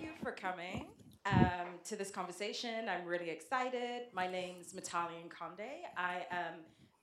[0.00, 0.86] you for coming
[1.26, 2.88] um, to this conversation.
[2.88, 4.02] I'm really excited.
[4.12, 5.68] My name's Mutale Nkonde.
[5.96, 6.54] I am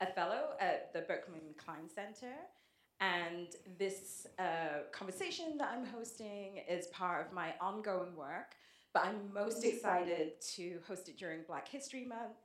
[0.01, 2.33] a fellow at the Berkman Klein Center.
[3.01, 3.47] And
[3.77, 8.55] this uh, conversation that I'm hosting is part of my ongoing work,
[8.93, 12.37] but I'm most excited to host it during Black History Month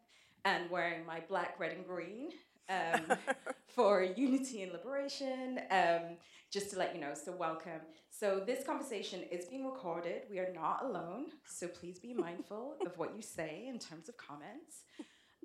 [0.45, 2.31] and wearing my black, red, and green
[2.71, 3.19] um,
[3.75, 5.61] for unity and liberation.
[5.71, 6.17] Um,
[6.51, 7.81] just to let you know, so welcome.
[8.11, 10.23] So this conversation is being recorded.
[10.29, 14.17] We are not alone, so please be mindful of what you say in terms of
[14.17, 14.83] comments.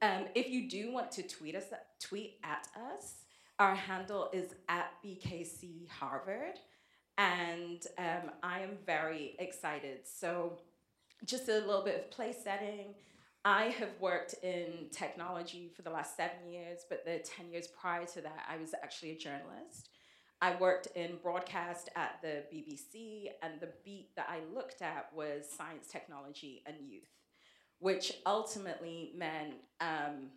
[0.02, 1.66] Um, if you do want to tweet us,
[2.00, 3.22] tweet at us.
[3.60, 6.60] Our handle is at BKC Harvard,
[7.18, 10.00] and um, I am very excited.
[10.04, 10.58] So,
[11.24, 12.96] just a little bit of place setting.
[13.46, 18.04] I have worked in technology for the last seven years, but the 10 years prior
[18.08, 19.90] to that, I was actually a journalist.
[20.42, 25.46] I worked in broadcast at the BBC, and the beat that I looked at was
[25.48, 27.08] science, technology, and youth,
[27.78, 30.32] which ultimately meant um,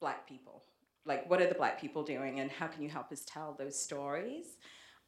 [0.00, 0.62] black people.
[1.04, 3.76] Like, what are the black people doing, and how can you help us tell those
[3.76, 4.46] stories?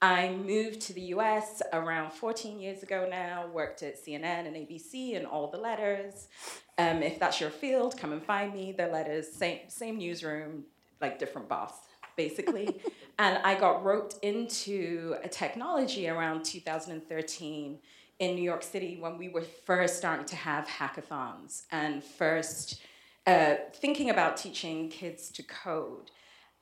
[0.02, 5.16] I moved to the US around 14 years ago now, worked at CNN and ABC
[5.16, 6.28] and all the letters.
[6.78, 8.72] Um, if that's your field, come and find me.
[8.72, 10.64] The letters, same, same newsroom,
[11.00, 11.74] like different boss
[12.16, 12.80] basically.
[13.18, 17.78] and I got roped into a technology around 2013
[18.18, 22.82] in New York City when we were first starting to have hackathons and first
[23.26, 26.10] uh, thinking about teaching kids to code.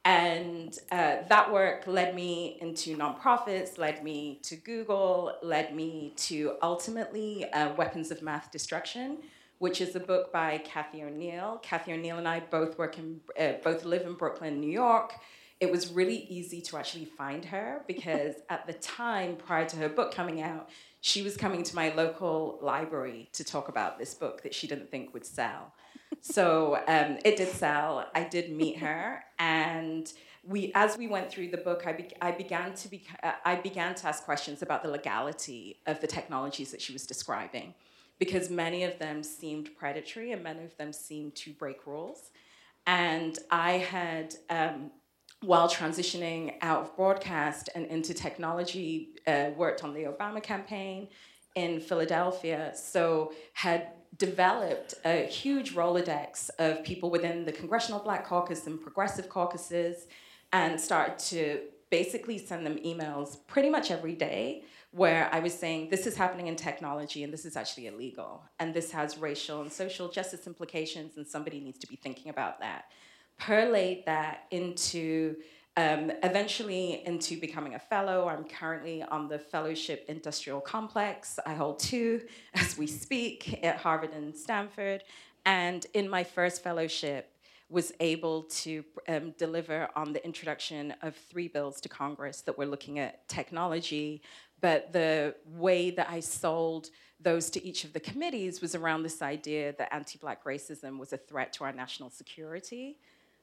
[0.04, 6.54] And uh, that work led me into nonprofits, led me to Google, led me to
[6.62, 9.18] ultimately uh, Weapons of Math Destruction,
[9.58, 11.60] which is a book by Cathy O'Neil.
[11.62, 15.14] Cathy O'Neil and I both work in, uh, both live in Brooklyn, New York
[15.60, 19.88] it was really easy to actually find her because at the time prior to her
[19.88, 20.68] book coming out,
[21.00, 24.90] she was coming to my local library to talk about this book that she didn't
[24.90, 25.72] think would sell.
[26.20, 28.06] So um, it did sell.
[28.14, 30.12] I did meet her, and
[30.44, 33.56] we, as we went through the book, I, be, I began to be, uh, I
[33.56, 37.74] began to ask questions about the legality of the technologies that she was describing,
[38.18, 42.30] because many of them seemed predatory and many of them seemed to break rules.
[42.86, 44.90] And I had um,
[45.42, 51.08] while transitioning out of broadcast and into technology, uh, worked on the Obama campaign
[51.54, 58.66] in Philadelphia, so had developed a huge Rolodex of people within the Congressional Black Caucus
[58.66, 60.06] and Progressive caucuses,
[60.52, 61.60] and started to
[61.90, 66.46] basically send them emails pretty much every day where I was saying, this is happening
[66.46, 68.42] in technology and this is actually illegal.
[68.58, 72.60] And this has racial and social justice implications, and somebody needs to be thinking about
[72.60, 72.86] that
[73.40, 75.36] perlate that into
[75.76, 78.26] um, eventually into becoming a fellow.
[78.26, 81.38] I'm currently on the Fellowship Industrial Complex.
[81.46, 82.22] I hold two
[82.54, 85.04] as we speak at Harvard and Stanford.
[85.46, 87.32] And in my first fellowship,
[87.70, 92.66] was able to um, deliver on the introduction of three bills to Congress that were
[92.66, 94.22] looking at technology.
[94.60, 96.88] But the way that I sold
[97.20, 101.12] those to each of the committees was around this idea that anti Black racism was
[101.12, 102.96] a threat to our national security.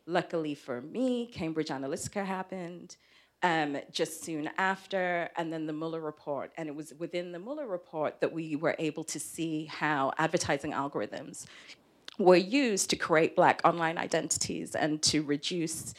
[0.08, 2.98] Luckily for me, Cambridge Analytica happened
[3.44, 6.52] um, just soon after, and then the Mueller report.
[6.58, 10.72] And it was within the Mueller report that we were able to see how advertising
[10.72, 11.46] algorithms
[12.18, 15.94] were used to create black online identities and to reduce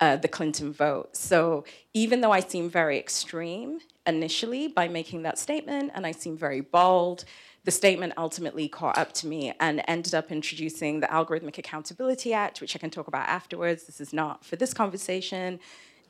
[0.00, 1.16] uh, the Clinton vote.
[1.16, 6.36] So even though I seem very extreme initially by making that statement, and I seem
[6.36, 7.24] very bold,
[7.64, 12.60] the statement ultimately caught up to me and ended up introducing the Algorithmic Accountability Act,
[12.60, 13.84] which I can talk about afterwards.
[13.84, 15.60] This is not for this conversation.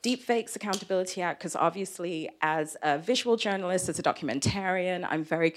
[0.01, 5.53] Deepfakes Accountability Act, because obviously, as a visual journalist, as a documentarian, I'm very,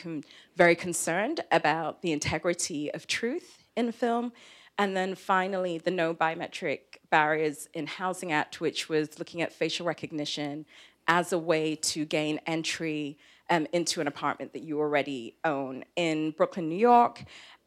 [0.55, 4.33] very concerned about the integrity of truth in film.
[4.78, 6.78] And then finally, the No Biometric
[7.11, 10.67] Barriers in Housing Act, which was looking at facial recognition
[11.09, 13.19] as a way to gain entry
[13.51, 17.25] um, into an apartment that you already own in Brooklyn, New York.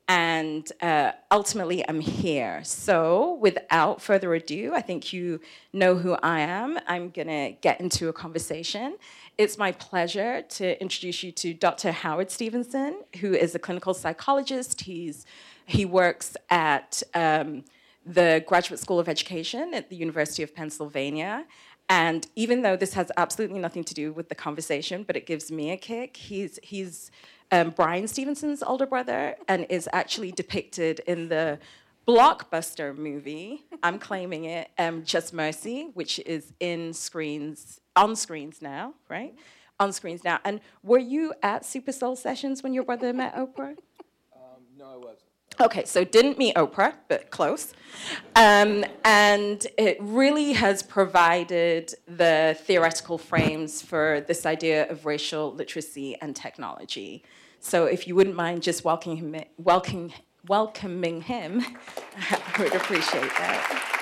[0.10, 2.64] And uh, ultimately, I'm here.
[2.64, 5.40] So, without further ado, I think you
[5.72, 6.80] know who I am.
[6.88, 8.98] I'm going to get into a conversation.
[9.38, 11.92] It's my pleasure to introduce you to Dr.
[11.92, 14.82] Howard Stevenson, who is a clinical psychologist.
[14.82, 15.28] He's,
[15.68, 17.64] he works at um,
[18.04, 21.46] the Graduate School of Education at the University of Pennsylvania.
[21.90, 25.52] And even though this has absolutely nothing to do with the conversation, but it gives
[25.52, 27.10] me a kick, he's, he's
[27.52, 31.60] um, Bryan Stevenson's older brother and is actually depicted in the
[32.08, 38.94] blockbuster movie, I'm claiming it, um, Just Mercy, which is in screens, on screens now,
[39.10, 39.34] right?
[39.80, 40.40] on screens now.
[40.44, 43.78] And were you at Super Soul Sessions when your brother met Oprah?
[44.36, 45.29] Um, no, I wasn't.
[45.62, 47.74] Okay, so didn't meet Oprah, but close.
[48.34, 56.16] Um, and it really has provided the theoretical frames for this idea of racial literacy
[56.22, 57.24] and technology.
[57.60, 60.14] So if you wouldn't mind just welcoming him, welcoming,
[60.48, 61.62] welcoming him,
[62.32, 63.96] I would appreciate that.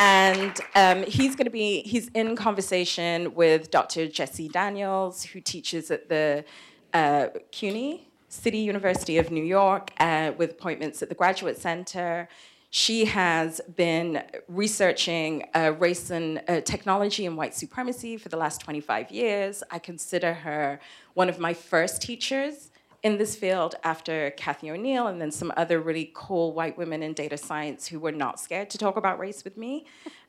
[0.00, 4.08] And um, he's going to be, he's in conversation with Dr.
[4.08, 6.44] Jessie Daniels, who teaches at the
[6.92, 12.28] uh, CUNY, City University of New York, uh, with appointments at the Graduate Center.
[12.70, 18.60] She has been researching uh, race and uh, technology and white supremacy for the last
[18.60, 19.62] 25 years.
[19.70, 20.80] I consider her
[21.14, 22.70] one of my first teachers
[23.04, 27.12] in this field after Cathy O'Neil and then some other really cool white women in
[27.12, 29.86] data science who were not scared to talk about race with me.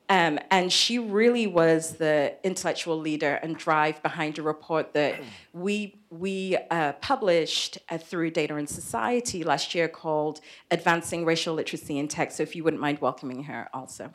[0.08, 5.20] Um, and she really was the intellectual leader and drive behind a report that
[5.54, 11.98] we, we uh, published uh, through Data and Society last year called Advancing Racial Literacy
[11.98, 12.32] in Tech.
[12.32, 14.12] So if you wouldn't mind welcoming her also.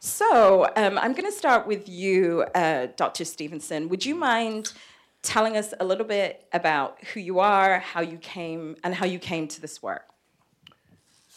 [0.00, 3.24] So um, I'm going to start with you, uh, Dr.
[3.24, 3.88] Stevenson.
[3.88, 4.72] Would you mind
[5.22, 9.18] telling us a little bit about who you are, how you came, and how you
[9.18, 10.13] came to this work?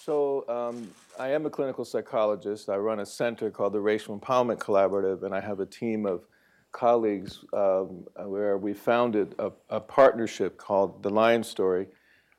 [0.07, 0.89] So um,
[1.19, 2.69] I am a clinical psychologist.
[2.69, 6.25] I run a center called the Racial Empowerment Collaborative, and I have a team of
[6.71, 11.87] colleagues um, where we founded a, a, partnership called The Lion Story,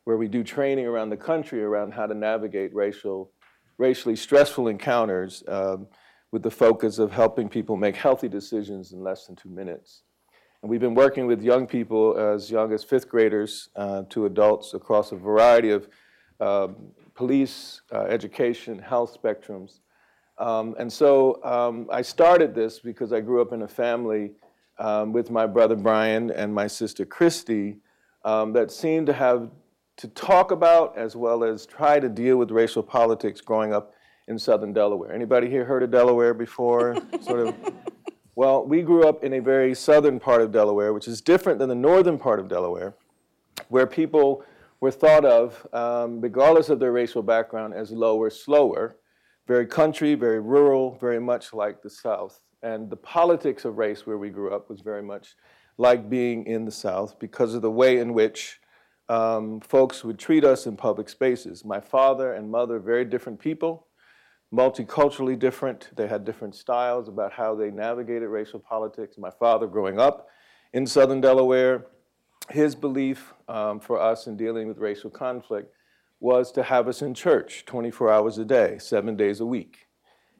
[0.04, 3.32] where we do training around the country around how to navigate racial,
[3.76, 5.88] racially stressful encounters um,
[6.32, 10.04] with the focus of helping people make healthy decisions in less than two minutes.
[10.62, 14.72] And we've been working with young people as young as fifth graders uh, to adults
[14.72, 15.86] across a variety of
[16.40, 19.80] um, police, uh, education, health spectrums.
[20.38, 24.30] Um, and so um, I started this because I grew up in a family
[24.78, 27.78] um, with my brother Bryan and my sister Christy
[28.24, 29.50] um, that seemed to have
[29.96, 33.94] to talk about as well as try to deal with racial politics growing up
[34.28, 35.12] in southern Delaware.
[35.12, 36.98] Anybody here heard of Delaware before?
[37.20, 37.54] sort of.
[38.36, 41.68] Well, we grew up in a very southern part of Delaware, which is different than
[41.68, 42.94] the northern part of Delaware,
[43.70, 44.44] where people
[44.80, 48.96] were thought of, um, regardless of their racial background, as lower, slower,
[49.46, 52.40] very country, very rural, very much like the South.
[52.62, 55.36] And the politics of race where we grew up was very much
[55.78, 58.60] like being in the South because of the way in which
[59.08, 61.64] um, folks would treat us in public spaces.
[61.64, 63.86] My father and mother, very different people,
[64.52, 65.90] multiculturally different.
[65.96, 69.16] They had different styles about how they navigated racial politics.
[69.18, 70.28] My father, growing up
[70.72, 71.86] in southern Delaware,
[72.50, 75.72] his belief um, for us in dealing with racial conflict
[76.20, 79.86] was to have us in church 24 hours a day, seven days a week.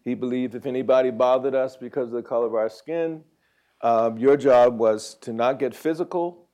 [0.05, 3.23] He believed if anybody bothered us because of the color of our skin,
[3.83, 6.49] um, your job was to not get physical,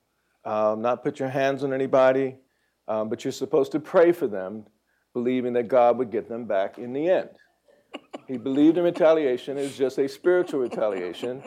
[0.44, 2.36] um, not put your hands on anybody,
[2.88, 4.66] um, but you're supposed to pray for them,
[5.14, 7.30] believing that God would get them back in the end.
[8.26, 11.42] He believed in retaliation is just a spiritual retaliation.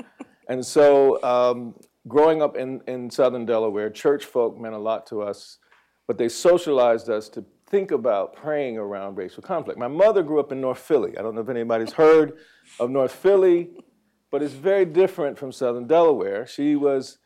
[0.48, 1.75] And so um,
[2.07, 5.57] growing up in, in southern Delaware, church folk meant a lot to us,
[6.07, 9.77] but they socialized us to think about praying around racial conflict.
[9.77, 11.18] My mother grew up in North Philly.
[11.18, 12.38] I don't know if anybody's heard
[12.80, 13.69] of North Philly,
[14.31, 16.48] but it's very different from southern Delaware.
[16.48, 17.18] She was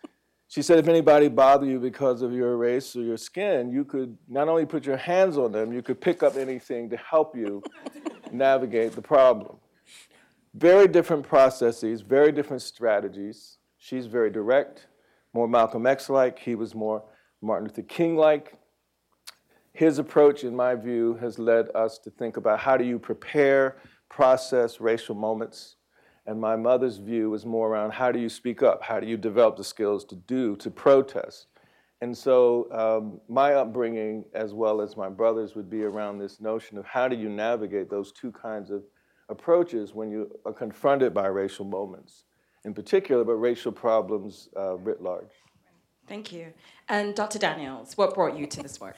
[0.51, 4.17] she said if anybody bothered you because of your race or your skin, you could
[4.27, 7.63] not only put your hands on them, you could pick up anything to help you
[8.33, 9.55] navigate the problem.
[10.53, 13.59] Very different processes, very different strategies.
[13.83, 14.85] She's very direct,
[15.33, 16.37] more Malcolm X like.
[16.37, 17.03] He was more
[17.41, 18.53] Martin Luther King like.
[19.73, 23.77] His approach, in my view, has led us to think about how do you prepare,
[24.07, 25.77] process racial moments.
[26.27, 28.83] And my mother's view was more around how do you speak up?
[28.83, 31.47] How do you develop the skills to do, to protest?
[32.01, 36.77] And so um, my upbringing, as well as my brother's, would be around this notion
[36.77, 38.83] of how do you navigate those two kinds of
[39.27, 42.25] approaches when you are confronted by racial moments
[42.65, 45.31] in particular, but racial problems uh, writ large.
[46.07, 46.47] Thank you.
[46.89, 47.39] And Dr.
[47.39, 48.97] Daniels, what brought you to this work?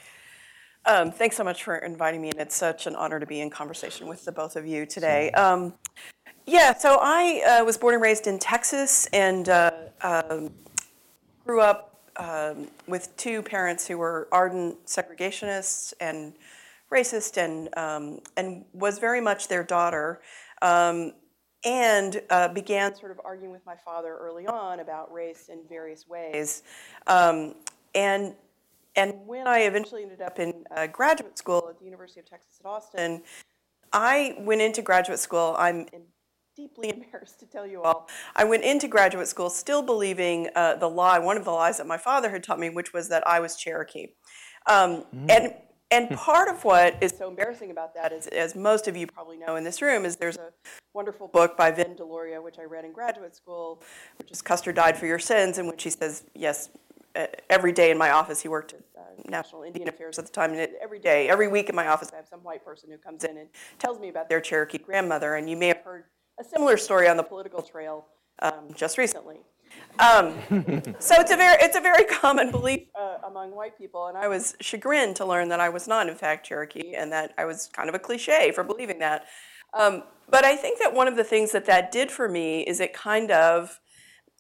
[0.86, 3.50] Um, thanks so much for inviting me, and it's such an honor to be in
[3.50, 5.32] conversation with the both of you today.
[5.32, 5.74] Um,
[6.46, 10.50] yeah, so I uh, was born and raised in Texas and uh, um,
[11.46, 16.34] grew up um, with two parents who were ardent segregationists and
[16.92, 20.22] racist, and um, and was very much their daughter.
[20.62, 21.14] Um,
[21.66, 26.08] and uh, began sort of arguing with my father early on about race in various
[26.08, 26.64] ways.
[27.08, 27.56] Um,
[27.96, 28.36] and,
[28.96, 32.60] and when I eventually ended up in uh, graduate school at the University of Texas
[32.60, 33.22] at Austin,
[33.92, 35.56] I went into graduate school.
[35.58, 35.88] I'm
[36.56, 38.10] deeply embarrassed to tell you all.
[38.36, 41.88] I went into graduate school still believing uh, the lie, one of the lies that
[41.88, 44.08] my father had taught me, which was that I was Cherokee.
[44.68, 45.30] Um, mm.
[45.30, 45.54] And
[45.94, 49.38] and part of what is so embarrassing about that is, as most of you probably
[49.38, 50.52] know in this room, is there's a
[50.94, 53.80] wonderful book by Vine Deloria, which I read in graduate school,
[54.18, 56.70] which is Custer Died for Your Sins, in which he says, yes,
[57.48, 60.54] every day in my office, he worked at uh, National Indian Affairs at the time,
[60.54, 63.24] and every day, every week in my office, I have some white person who comes
[63.24, 66.06] in and tells me about their Cherokee grandmother, and you may have heard
[66.40, 68.08] a similar story on the political trail
[68.42, 69.42] um, just recently.
[70.00, 70.34] Um,
[71.00, 74.28] so it's a very it's a very common belief uh, among white people, and I
[74.28, 77.70] was chagrined to learn that I was not in fact Cherokee, and that I was
[77.74, 79.26] kind of a cliche for believing that.
[79.74, 82.80] Um, but I think that one of the things that that did for me is
[82.80, 83.80] it kind of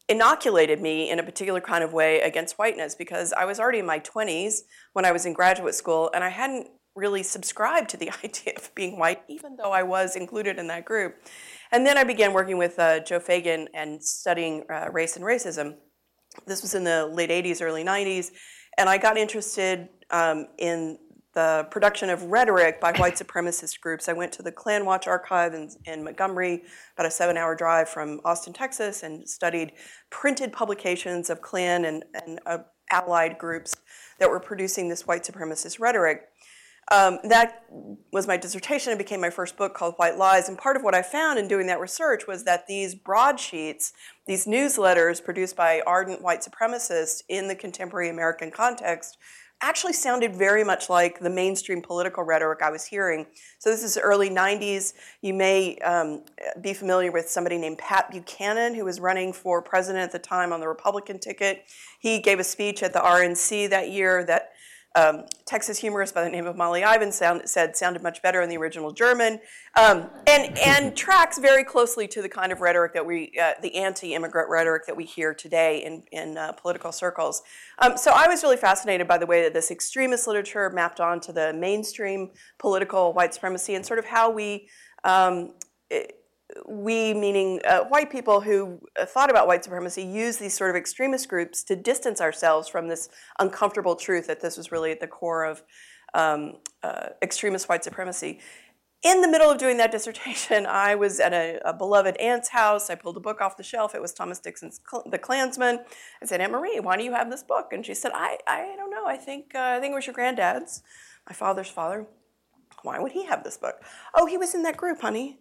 [0.10, 3.86] inoculated me in a particular kind of way against whiteness because I was already in
[3.86, 8.12] my 20s when I was in graduate school, and I hadn't really subscribed to the
[8.24, 11.15] idea of being white, even though I was included in that group.
[11.74, 15.77] And then I began working with uh, Joe Feagin and studying uh, race and racism.
[16.46, 18.30] This was in the late 80s, early 90s,
[18.77, 21.00] and I got interested um, in
[21.34, 24.08] the production of rhetoric by white supremacist groups.
[24.08, 26.62] I went to the Klan Watch archive in, in Montgomery,
[26.96, 29.72] about a seven hour drive from Austin, Texas, and studied
[30.12, 32.60] printed publications of Klan and, and uh,
[32.92, 33.75] allied groups
[34.20, 36.27] that were producing this white supremacist rhetoric.
[36.92, 37.63] Um, that
[38.12, 38.94] was my dissertation.
[38.94, 40.50] It became my first book called White Lies.
[40.50, 43.94] And part of what I found in doing that research was that these broadsheets,
[44.28, 49.18] these newsletters produced by ardent white supremacists in the contemporary American context,
[49.63, 53.25] actually sounded very much like the mainstream political rhetoric I was hearing.
[53.60, 54.94] So this is early 90s.
[55.22, 56.25] You may um,
[56.60, 60.52] be familiar with somebody named Pat Buchanan, who was running for president at the time
[60.52, 61.63] on the Republican ticket.
[62.00, 64.52] He gave a speech at the RNC that year that
[64.96, 68.50] um, Texas humorist by the name of Molly Ivins sound, said sounded much better in
[68.50, 69.40] the original German,
[69.76, 73.76] um, and and tracks very closely to the kind of rhetoric that we, uh, the
[73.76, 77.42] anti-immigrant rhetoric that we hear today in in uh, political circles.
[77.80, 81.34] Um, so I was really fascinated by the way that this extremist literature mapped onto
[81.34, 84.68] the mainstream political white supremacy and sort of how we.
[85.04, 85.54] Um,
[85.90, 86.23] it,
[86.67, 90.75] we, meaning uh, white people who uh, thought about white supremacy, use these sort of
[90.75, 95.07] extremist groups to distance ourselves from this uncomfortable truth that this was really at the
[95.07, 95.63] core of
[96.13, 98.39] um, uh, extremist white supremacy.
[99.03, 102.89] In the middle of doing that dissertation, I was at a, a, beloved aunt's house.
[102.89, 103.95] I pulled a book off the shelf.
[103.95, 104.79] It was Thomas Dixon's
[105.10, 105.79] The Klansman.
[106.22, 107.74] I said, Aunt Marie, why do you have this book?
[107.74, 109.05] And she said, I, I don't know.
[109.05, 110.83] I think, uh, I think it was your granddad's,
[111.27, 112.07] my father's father.
[112.83, 113.81] Why would he have this book?
[114.13, 115.39] Oh, he was in that group, honey.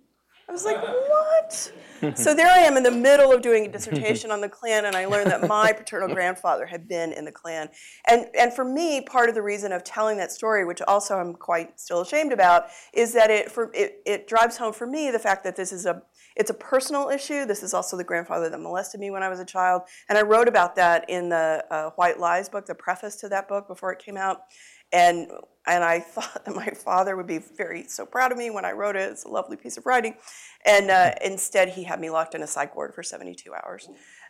[0.53, 1.73] I was like, what?
[2.19, 4.95] so there I am in the middle of doing a dissertation on the Klan, and
[4.95, 7.71] I learned that my paternal grandfather had been in the Klan.
[8.07, 11.33] And, and for me, part of the reason of telling that story, which also I'm
[11.33, 15.19] quite still ashamed about, is that it, for, it, it drives home for me the
[15.19, 16.03] fact that this is a,
[16.37, 17.47] it's a personal issue.
[17.47, 19.83] This is also the grandfather that molested me when I was a child.
[20.11, 23.49] And I wrote about that in the uh, White Lies book, the preface to that
[23.49, 24.43] book before it came out.
[24.93, 25.29] And
[25.67, 28.73] and I thought that my father would be very so proud of me when I
[28.73, 29.11] wrote it.
[29.11, 30.15] It's a lovely piece of writing,
[30.65, 33.89] and uh, instead he had me locked in a psych ward for 72 hours.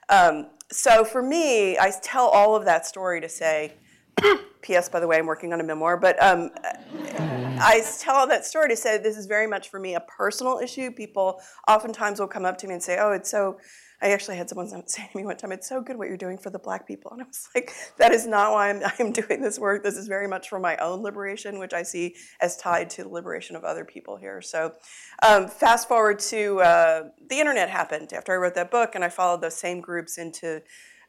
[0.09, 3.75] Um, so for me, I tell all of that story to say.
[4.63, 4.89] P.S.
[4.89, 8.69] By the way, I'm working on a memoir, but um, I tell all that story
[8.69, 10.91] to say this is very much for me a personal issue.
[10.91, 13.59] People oftentimes will come up to me and say, "Oh, it's so
[14.03, 16.37] I actually had someone say to me one time, "It's so good what you're doing
[16.37, 19.41] for the Black people," and I was like, "That is not why I'm, I'm doing
[19.41, 19.83] this work.
[19.83, 23.09] This is very much for my own liberation, which I see as tied to the
[23.09, 24.73] liberation of other people here." So,
[25.23, 29.09] um, fast forward to uh, the internet happened after I wrote that book, and I
[29.09, 30.63] followed those same groups into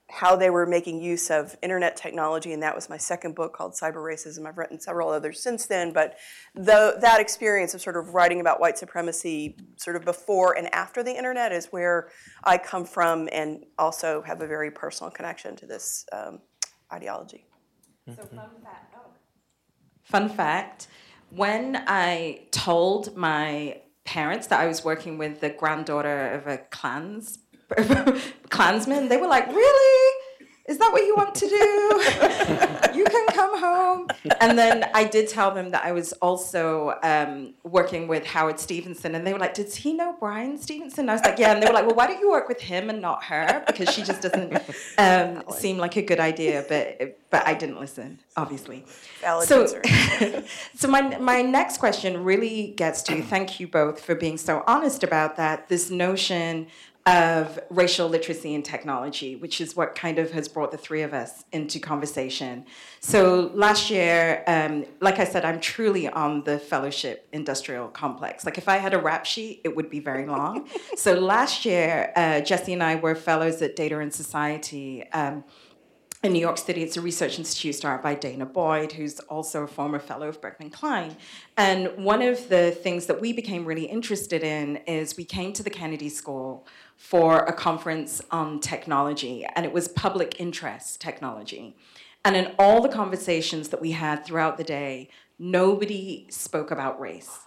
[0.10, 3.74] how they were making use of internet technology, and that was my second book called
[3.74, 4.46] Cyber Racism.
[4.46, 6.18] I've written several others since then, but
[6.54, 11.04] the, that experience of sort of writing about white supremacy sort of before and after
[11.04, 12.10] the internet is where
[12.44, 16.42] I come from and also have a very personal connection to this um,
[16.92, 17.46] ideology.
[18.08, 19.10] So, fun fact, oh.
[20.04, 20.88] fun fact
[21.30, 27.40] when I told my parents that I was working with the granddaughter of a Klans
[28.50, 30.14] Klansmen, they were like, really?
[30.66, 32.94] Is that what you want to do?
[32.98, 34.08] you can come home.
[34.40, 39.14] And then I did tell them that I was also um, working with Howard Stevenson,
[39.14, 41.68] and they were like, "Does he know Bryan Stevenson?" I was like, "Yeah." And they
[41.68, 43.62] were like, "Well, why don't you work with him and not her?
[43.68, 44.58] Because she just doesn't
[44.98, 48.86] um, seem like a good idea." But but I didn't listen, obviously.
[49.20, 49.68] Valid so,
[50.76, 55.04] so my my next question really gets to thank you both for being so honest
[55.04, 55.68] about that.
[55.68, 56.68] This notion
[57.06, 61.14] of racial literacy and technology, which is what kind of has brought the three of
[61.14, 62.66] us into conversation.
[63.02, 68.46] So last year, um, like I said, I'm truly on the fellowship industrial complex.
[68.46, 70.70] Like if I had a rap sheet, it would be very long.
[70.96, 75.04] so last year, uh, Jessie and I were fellows at Data and Society.
[75.12, 75.44] Um,
[76.24, 79.68] in New York City, it's a research institute started by Dana Boyd, who's also a
[79.68, 81.18] former fellow of Berkman Klein.
[81.58, 85.64] And one of the things that we became really interested in is we came to
[85.64, 86.66] the Kennedy School
[86.96, 91.76] for a conference on technology, and it was public interest technology.
[92.24, 97.38] And in all the conversations that we had throughout the day, nobody spoke about race.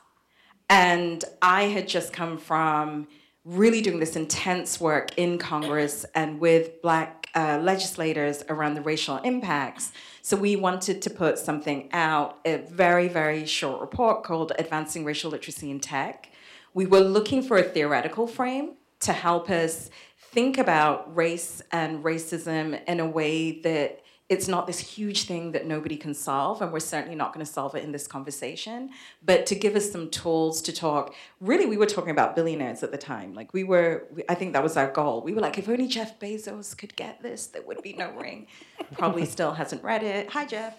[0.69, 3.09] And I had just come from
[3.47, 9.19] really doing this intense work in Congress and with Black uh, legislators around the racial
[9.19, 9.93] impacts.
[10.23, 15.31] So we wanted to put something out, a very, very short report called Advancing Racial
[15.31, 16.31] Literacy in Tech.
[16.73, 19.91] We were looking for a theoretical frame to help us
[20.33, 25.67] think about race and racism in a way that it's not this huge thing that
[25.67, 28.91] nobody can solve, and we're certainly not going to solve it in this conversation.
[29.25, 32.91] But to give us some tools to talk, really, we were talking about billionaires at
[32.91, 33.35] the time.
[33.35, 35.23] Like, we were, I think that was our goal.
[35.23, 38.49] We were like, if only Jeff Bezos could get this, there would be no ring.
[38.95, 40.29] Probably still hasn't read it.
[40.31, 40.75] Hi, Jeff.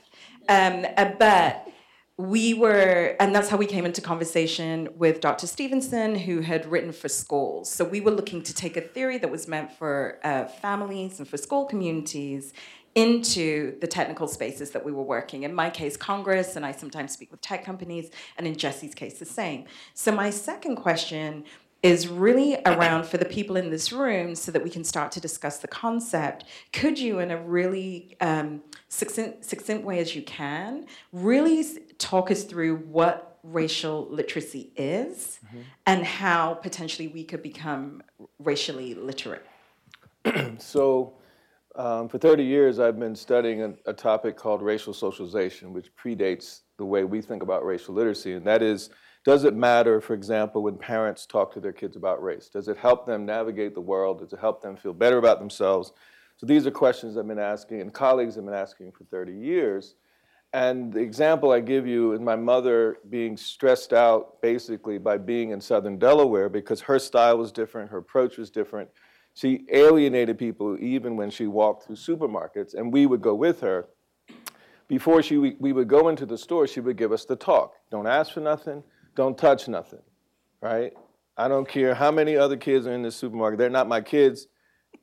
[0.50, 1.70] Um, uh, but
[2.18, 5.46] we were, and that's how we came into conversation with Dr.
[5.46, 7.70] Stevenson, who had written for schools.
[7.70, 11.28] So we were looking to take a theory that was meant for uh, families and
[11.28, 12.54] for school communities
[12.96, 15.44] into the technical spaces that we were working.
[15.44, 19.20] In my case, Congress, and I sometimes speak with tech companies, and in Jessie's case,
[19.20, 19.66] the same.
[19.94, 21.44] So, my second question
[21.84, 25.22] is really around for the people in this room so that we can start to
[25.22, 26.44] discuss the concept.
[26.74, 31.64] Could you, in a really um, succinct, succinct way as you can, really
[32.00, 35.60] talk us through what racial literacy is mm-hmm.
[35.86, 38.02] and how potentially we could become
[38.40, 39.46] racially literate?
[40.58, 41.14] so,
[41.78, 46.62] um, for 30 years, I've been studying a, a, topic called racial socialization, which predates
[46.78, 48.34] the way we think about racial literacy.
[48.34, 48.90] And that is,
[49.24, 52.50] does it matter, for example, when parents talk to their kids about race?
[52.50, 54.20] Does it help them navigate the world?
[54.20, 55.94] Does it help them feel better about themselves?
[56.38, 59.96] So these are questions I've been asking, and colleagues have been asking for 30 years.
[60.54, 65.52] And the example I give you is my mother being stressed out basically by being
[65.52, 68.90] in southern Delaware because her style was different, her approach was different
[69.38, 73.88] she alienated people even when she walked through supermarkets, and we would go with her.
[74.88, 77.74] Before she, we, we would go into the store, she would give us the talk.
[77.92, 78.84] Don't ask for nothing,
[79.16, 80.02] don't touch nothing,
[80.60, 80.92] right?
[81.38, 83.60] I don't care how many other kids are in this supermarket.
[83.60, 84.48] They're not my kids.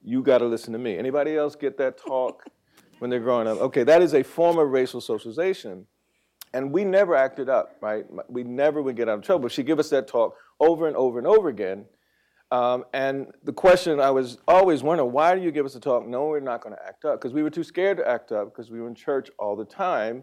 [0.03, 0.99] You got to listen to me.
[0.99, 2.43] Anybody else get that talk
[2.99, 3.61] when they're growing up?
[3.61, 5.87] Okay, that is a form of racial socialization.
[6.53, 8.05] And we never acted up, right?
[8.29, 9.49] We never would get out of trouble.
[9.49, 11.85] She'd give us that talk over and over and over again.
[12.55, 16.07] Um, and the question I was always wondering, why do you give us a talk?
[16.07, 17.21] No, we're not going to act up.
[17.21, 19.65] Because we were too scared to act up because we were in church all the
[19.65, 20.23] time.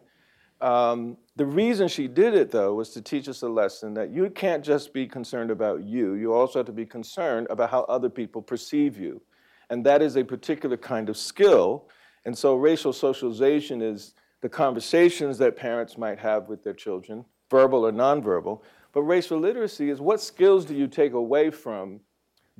[0.61, 4.29] Um, the reason she did it, though, was to teach us a lesson that you
[4.29, 6.13] can't just be concerned about you.
[6.13, 9.21] You also have to be concerned about how other people perceive you.
[9.69, 11.89] And that is a particular kind of skill.
[12.23, 17.85] And so racial socialization is the conversations that parents might have with their children, verbal
[17.85, 18.61] or nonverbal.
[18.93, 21.99] But racial literacy is what skills do you take away from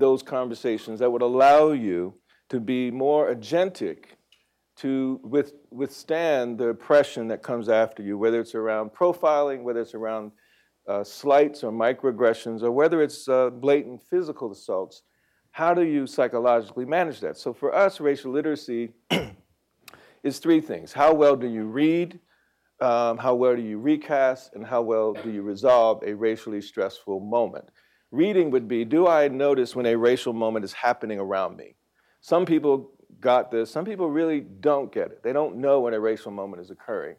[0.02, 2.14] those conversations that would allow you
[2.50, 4.18] to be more agentic
[4.78, 9.94] to with, withstand the oppression that comes after you, whether it's around profiling, whether it's
[9.94, 10.32] around
[10.88, 15.04] uh, slights or microaggressions, or whether it's uh, blatant physical assaults.
[15.52, 17.38] How do you psychologically manage that?
[17.38, 18.94] So for us, racial literacy
[20.24, 20.92] is three things.
[20.92, 22.20] How well do you read?
[22.80, 24.56] Um, how well do you recast?
[24.56, 27.70] And how well do you resolve a racially stressful moment?
[28.12, 31.76] Reading would be Do I notice when a racial moment is happening around me?
[32.20, 35.24] Some people got this, some people really don't get it.
[35.24, 37.16] They don't know when a racial moment is occurring.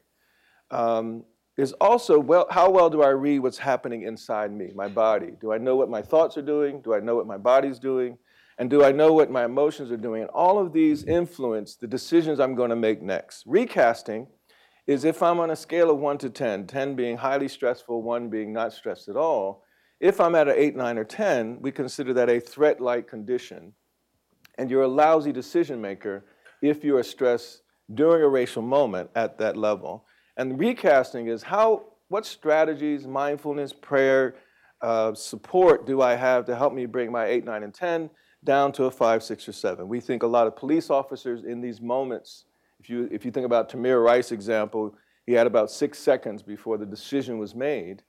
[0.70, 1.24] Um,
[1.56, 5.32] is also well, how well do I read what's happening inside me, my body?
[5.40, 6.80] Do I know what my thoughts are doing?
[6.80, 8.18] Do I know what my body's doing?
[8.58, 10.22] And do I know what my emotions are doing?
[10.22, 13.44] And all of these influence the decisions I'm going to make next.
[13.46, 14.26] Recasting
[14.86, 18.28] is if I'm on a scale of 1 to 10, 10 being highly stressful, 1
[18.28, 19.64] being not stressed at all,
[20.02, 23.72] if I'm at an 8, 9, or 10, we consider that a threat like condition.
[24.58, 26.24] And you're a lousy decision maker
[26.60, 27.62] if you are stressed
[27.94, 30.04] during a racial moment at that level.
[30.36, 34.34] And recasting is how, what strategies, mindfulness, prayer,
[34.80, 38.10] uh, support do I have to help me bring my 8, 9, and 10
[38.42, 39.86] down to a 5, 6, or 7?
[39.86, 42.46] We think a lot of police officers in these moments,
[42.80, 46.76] if you, if you think about Tamir Rice example, he had about six seconds before
[46.76, 48.02] the decision was made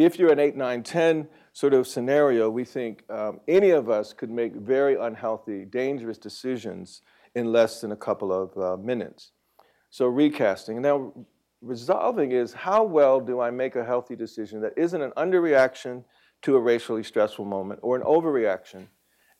[0.00, 4.12] if you're an 8, 9, 10 sort of scenario, we think um, any of us
[4.12, 7.02] could make very unhealthy, dangerous decisions
[7.34, 9.32] in less than a couple of uh, minutes.
[9.90, 10.80] So recasting.
[10.80, 11.12] Now,
[11.60, 16.04] resolving is how well do I make a healthy decision that isn't an underreaction
[16.42, 18.86] to a racially stressful moment or an overreaction?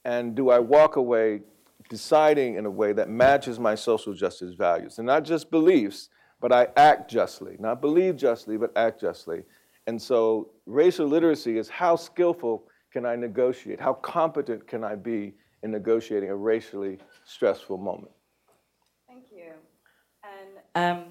[0.05, 1.41] And do I walk away
[1.89, 4.99] deciding in a way that matches my social justice values?
[4.99, 7.57] And not just beliefs, but I act justly.
[7.59, 9.45] Not believe justly, but act justly.
[9.87, 13.81] And so racial literacy is how skillful can I negotiate?
[13.81, 18.13] How competent can I be in negotiating a racially stressful moment?
[19.09, 19.53] Thank you.
[20.23, 21.05] And um,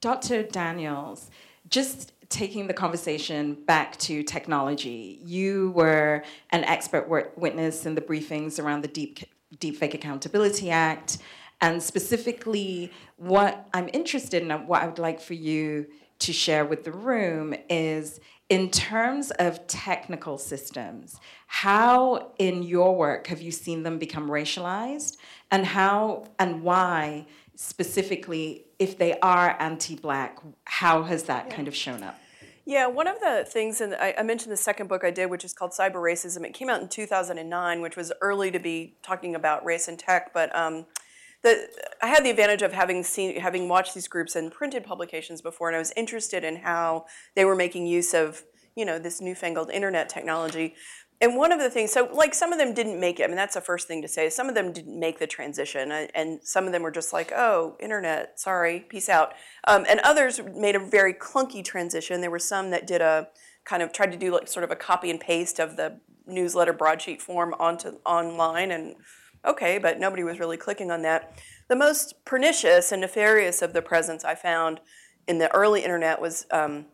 [0.00, 0.42] Dr.
[0.42, 1.30] Daniels,
[1.68, 8.62] just taking the conversation back to technology, you were an expert witness in the briefings
[8.62, 9.20] around the Deep
[9.58, 11.18] Deepfake Accountability Act,
[11.60, 15.86] and specifically, what I'm interested in, and what I would like for you
[16.20, 23.26] to share with the room is in terms of technical systems, how in your work
[23.28, 25.16] have you seen them become racialized
[25.50, 31.54] and how and why specifically if they are anti-black, how has that yeah.
[31.54, 32.18] kind of shown up?
[32.66, 35.44] Yeah, one of the things, and I, I, mentioned the second book I did, which
[35.44, 36.46] is called Cyber Racism.
[36.46, 40.32] It came out in 2009, which was early to be talking about race and tech,
[40.32, 40.86] but um,
[41.44, 41.68] the,
[42.02, 45.68] I had the advantage of having seen, having watched these groups in printed publications before,
[45.68, 47.04] and I was interested in how
[47.36, 48.42] they were making use of,
[48.74, 50.74] you know, this newfangled internet technology.
[51.20, 53.24] And one of the things, so like some of them didn't make it.
[53.24, 54.28] I mean, that's the first thing to say.
[54.30, 57.76] Some of them didn't make the transition, and some of them were just like, "Oh,
[57.78, 59.34] internet, sorry, peace out."
[59.68, 62.20] Um, and others made a very clunky transition.
[62.20, 63.28] There were some that did a
[63.64, 66.72] kind of tried to do like sort of a copy and paste of the newsletter
[66.72, 68.96] broadsheet form onto online and
[69.44, 71.38] okay, but nobody was really clicking on that.
[71.68, 74.80] The most pernicious and nefarious of the presence I found
[75.26, 76.86] in the early internet was um,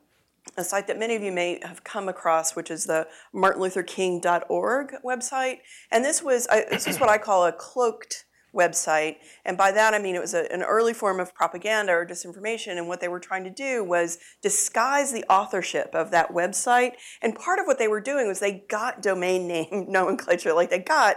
[0.57, 5.59] a site that many of you may have come across, which is the martinlutherking.org website.
[5.91, 9.17] And this was this is what I call a cloaked website.
[9.45, 12.79] And by that I mean it was a, an early form of propaganda or disinformation.
[12.79, 16.93] And what they were trying to do was disguise the authorship of that website.
[17.23, 20.81] And part of what they were doing was they got domain name nomenclature, like they
[20.81, 21.17] got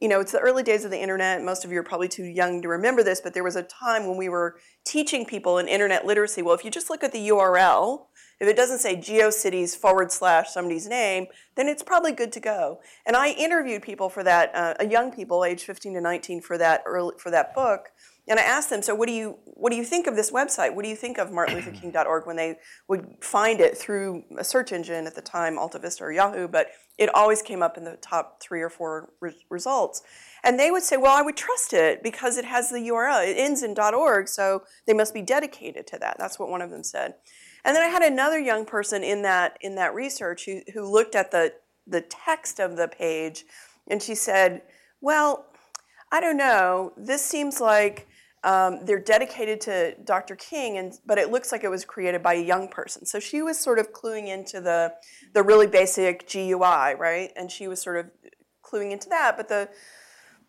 [0.00, 1.42] you know, it's the early days of the internet.
[1.42, 4.06] Most of you are probably too young to remember this, but there was a time
[4.06, 6.42] when we were teaching people in internet literacy.
[6.42, 8.06] Well, if you just look at the URL,
[8.40, 12.80] if it doesn't say GeoCities forward slash somebody's name, then it's probably good to go.
[13.04, 16.82] And I interviewed people for that, uh, young people, age 15 to 19, for that
[16.86, 17.90] early, for that book.
[18.28, 20.74] And I asked them, so what do you what do you think of this website?
[20.74, 25.06] What do you think of martinlutherking.org when they would find it through a search engine
[25.06, 28.60] at the time, AltaVista or Yahoo, but it always came up in the top three
[28.60, 30.02] or four re- results.
[30.44, 33.26] And they would say, well, I would trust it because it has the URL.
[33.26, 36.16] It ends in .org, so they must be dedicated to that.
[36.18, 37.14] That's what one of them said.
[37.64, 41.14] And then I had another young person in that in that research who, who looked
[41.14, 41.54] at the
[41.86, 43.44] the text of the page,
[43.88, 44.62] and she said,
[45.00, 45.46] well,
[46.10, 46.92] I don't know.
[46.96, 48.06] This seems like
[48.48, 50.34] um, they're dedicated to Dr.
[50.34, 53.04] King, and but it looks like it was created by a young person.
[53.04, 54.94] So she was sort of cluing into the
[55.34, 57.30] the really basic GUI, right?
[57.36, 58.06] And she was sort of
[58.64, 59.36] cluing into that.
[59.36, 59.68] But the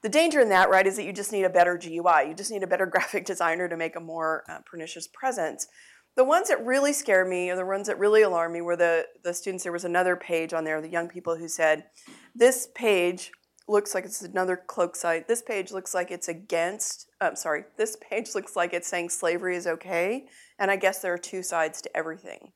[0.02, 2.30] the danger in that, right, is that you just need a better GUI.
[2.30, 5.68] You just need a better graphic designer to make a more uh, pernicious presence.
[6.16, 9.08] The ones that really scared me, or the ones that really alarmed me, were the
[9.26, 9.64] the students.
[9.66, 11.84] There was another page on there, the young people who said,
[12.34, 13.32] "This page
[13.70, 15.28] looks like it's another cloak site.
[15.28, 19.56] This page looks like it's against, I'm sorry, this page looks like it's saying slavery
[19.56, 20.26] is okay.
[20.58, 22.52] And I guess there are two sides to everything.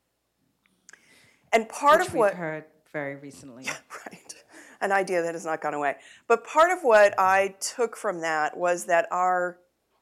[1.53, 2.31] And part Which of what.
[2.33, 3.65] we've heard very recently.
[3.65, 3.77] Yeah,
[4.11, 4.35] right.
[4.81, 5.95] An idea that has not gone away.
[6.27, 9.59] But part of what I took from that was that our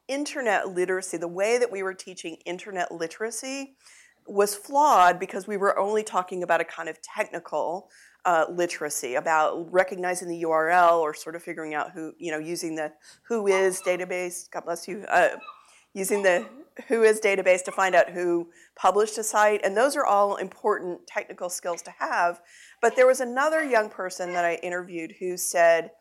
[0.07, 3.75] internet literacy, the way that we were teaching internet literacy,
[4.27, 7.89] was flawed because we were only talking about a kind of technical
[8.25, 12.75] uh, literacy about recognizing the URL or sort of figuring out who, you know, using
[12.75, 12.91] the
[13.29, 15.29] WHOIS database, God bless you, uh,
[15.93, 16.47] using the
[16.87, 19.61] WHOIS database to find out who published a site.
[19.63, 22.41] And those are all important technical skills to have.
[22.81, 25.91] But there was another young person that I interviewed who said,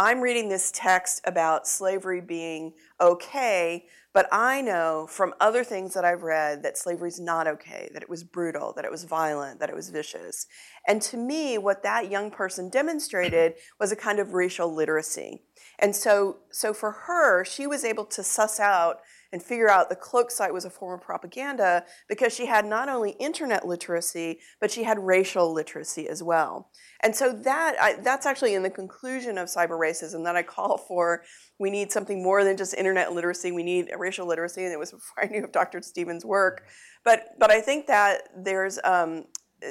[0.00, 6.04] I'm reading this text about slavery being okay, but I know from other things that
[6.04, 9.58] I've read that slavery is not okay, that it was brutal, that it was violent,
[9.58, 10.46] that it was vicious.
[10.86, 15.42] And to me, what that young person demonstrated was a kind of racial literacy.
[15.80, 19.00] And so, so for her, she was able to suss out
[19.32, 22.88] and figure out the cloak site was a form of propaganda because she had not
[22.88, 26.70] only internet literacy, but she had racial literacy as well.
[27.00, 30.78] And so that I, that's actually in the conclusion of cyber racism that I call
[30.78, 31.22] for.
[31.58, 33.52] We need something more than just internet literacy.
[33.52, 35.80] We need racial literacy, and it was before I knew of Dr.
[35.80, 36.64] Stevens' work.
[37.04, 39.26] But but I think that there's um,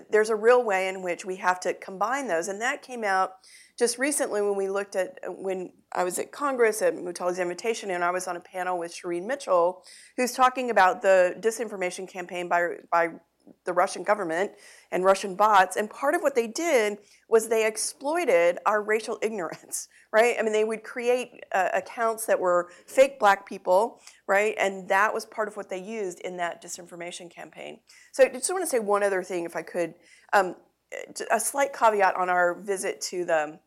[0.09, 3.31] there's a real way in which we have to combine those, and that came out
[3.77, 8.03] just recently when we looked at when I was at Congress at Mutale's invitation, and
[8.03, 9.83] I was on a panel with Shireen Mitchell,
[10.15, 13.09] who's talking about the disinformation campaign by by
[13.65, 14.51] the Russian government
[14.91, 15.75] and Russian bots.
[15.75, 20.35] And part of what they did was they exploited our racial ignorance, right?
[20.39, 24.55] I mean, they would create uh, accounts that were fake black people, right?
[24.59, 27.79] And that was part of what they used in that disinformation campaign.
[28.11, 29.93] So I just want to say one other thing, if I could.
[30.33, 30.55] Um,
[31.31, 33.59] a slight caveat on our visit to the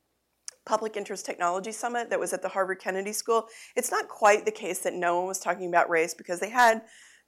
[0.64, 3.46] Public Interest Technology Summit that was at the Harvard Kennedy School.
[3.76, 6.82] It's not quite the case that no one was talking about race because they had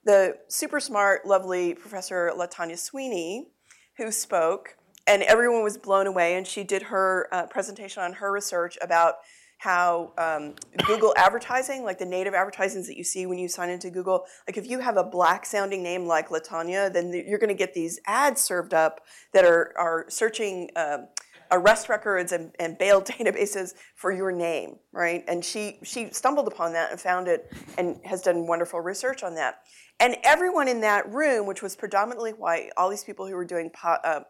[0.05, 3.47] the super smart, lovely Professor LaTanya Sweeney
[3.97, 6.35] who spoke, and everyone was blown away.
[6.35, 9.15] And she did her uh, presentation on her research about
[9.63, 13.89] how um, Google advertising, like the native advertisements that you see when you sign into
[13.89, 17.53] Google, like if you have a black sounding name like Latanya, then you're going to
[17.53, 18.99] get these ads served up
[19.31, 21.07] that are, are searching um,
[21.53, 25.23] arrest records and, and bail databases for your name, right?
[25.27, 29.35] And she she stumbled upon that and found it and has done wonderful research on
[29.35, 29.59] that.
[29.99, 33.69] And everyone in that room, which was predominantly white, all these people who were doing
[33.69, 34.21] po- uh,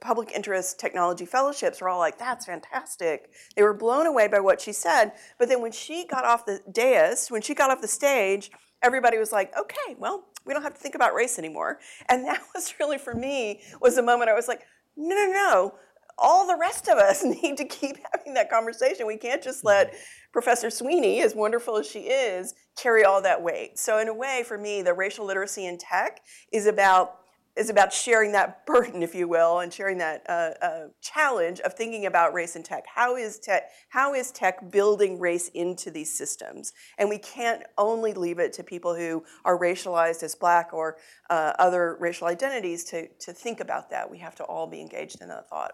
[0.00, 3.30] public interest technology fellowships were all like, that's fantastic.
[3.56, 5.12] They were blown away by what she said.
[5.38, 8.50] But then when she got off the dais, when she got off the stage,
[8.82, 11.80] everybody was like, okay, well, we don't have to think about race anymore.
[12.08, 14.60] And that was really, for me, was the moment I was like,
[14.96, 15.74] no, no, no
[16.18, 19.06] all the rest of us need to keep having that conversation.
[19.06, 19.94] We can't just let
[20.32, 23.78] Professor Sweeney, as wonderful as she is, carry all that weight.
[23.78, 26.20] So, in a way, for me, the racial literacy in tech
[26.52, 27.18] is about
[27.56, 31.74] is about sharing that burden, if you will, and sharing that uh, uh, challenge of
[31.74, 32.84] thinking about race in tech.
[32.92, 33.70] How is tech?
[33.90, 36.72] How is tech building race into these systems?
[36.98, 40.96] And we can't only leave it to people who are racialized as black or
[41.30, 44.10] uh, other racial identities to to think about that.
[44.10, 45.72] We have to all be engaged in that thought.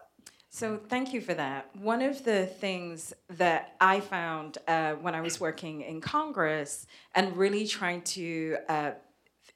[0.53, 1.73] So thank you for that.
[1.77, 6.85] One of the things that I found uh, when I was working in Congress
[7.15, 8.91] and really trying to uh,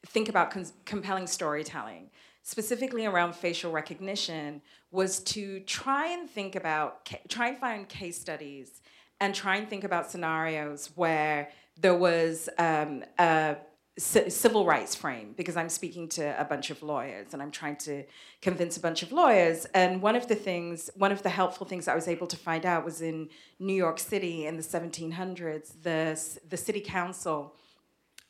[0.08, 2.12] think about con- compelling storytelling,
[2.44, 8.18] specifically around facial recognition, was to try and think about, ca- try and find case
[8.18, 8.82] studies
[9.20, 13.58] and try and think about scenarios where there was um, a
[13.98, 18.04] civil rights frame because I'm speaking to a bunch of lawyers and I'm trying to
[18.42, 19.66] convince a bunch of lawyers.
[19.74, 22.66] And one of the things, one of the helpful things I was able to find
[22.66, 27.56] out was in New York City in the 1700s, the, the city council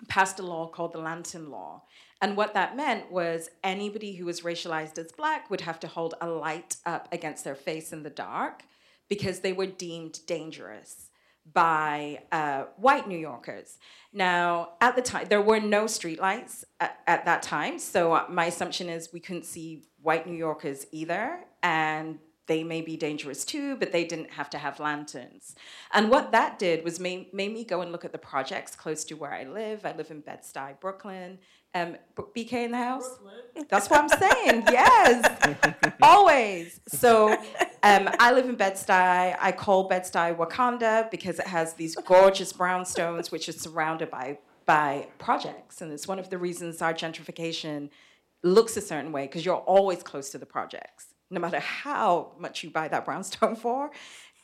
[0.07, 1.81] passed a law called the Lantern Law.
[2.21, 6.13] And what that meant was anybody who was racialized as black would have to hold
[6.21, 8.63] a light up against their face in the dark
[9.09, 11.04] because they were deemed dangerous
[11.53, 13.77] by uh, white New Yorkers.
[14.11, 18.89] Now, at the time, there were no streetlights at, at that time, so my assumption
[18.89, 23.91] is we couldn't see white New Yorkers either, and they may be dangerous too, but
[23.91, 25.55] they didn't have to have lanterns.
[25.93, 29.03] And what that did was made, made me go and look at the projects close
[29.05, 29.85] to where I live.
[29.85, 31.39] I live in Bed-Stuy, Brooklyn.
[31.75, 33.07] Um, BK in the house?
[33.07, 33.67] Brooklyn.
[33.69, 34.63] That's what I'm saying.
[34.71, 36.79] yes, always.
[36.87, 37.33] So
[37.83, 39.35] um, I live in Bed-Stuy.
[39.39, 45.07] I call Bed-Stuy Wakanda because it has these gorgeous brownstones, which is surrounded by by
[45.19, 47.89] projects, and it's one of the reasons our gentrification
[48.41, 52.63] looks a certain way because you're always close to the projects no matter how much
[52.63, 53.91] you buy that brownstone for,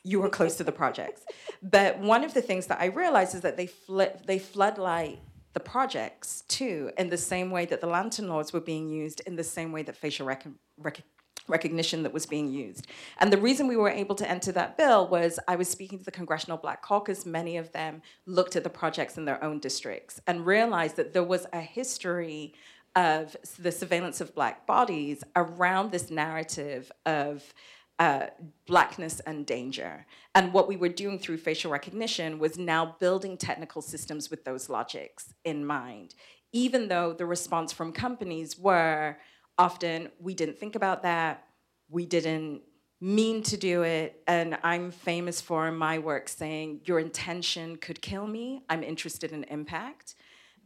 [0.03, 1.23] you are close to the projects.
[1.61, 5.19] But one of the things that I realized is that they flip, they floodlight
[5.53, 9.35] the projects too, in the same way that the lantern laws were being used, in
[9.35, 11.03] the same way that facial rec- rec-
[11.47, 12.87] recognition that was being used.
[13.19, 16.05] And the reason we were able to enter that bill was I was speaking to
[16.05, 17.25] the Congressional Black Caucus.
[17.25, 21.23] Many of them looked at the projects in their own districts and realized that there
[21.23, 22.53] was a history
[22.95, 27.53] of the surveillance of black bodies around this narrative of
[27.99, 28.27] uh,
[28.65, 30.05] blackness and danger.
[30.33, 34.69] And what we were doing through facial recognition was now building technical systems with those
[34.69, 36.15] logics in mind,
[36.51, 39.17] even though the response from companies were
[39.57, 41.45] often, we didn't think about that,
[41.89, 42.61] we didn't
[42.99, 48.01] mean to do it, and I'm famous for in my work saying, your intention could
[48.01, 50.15] kill me, I'm interested in impact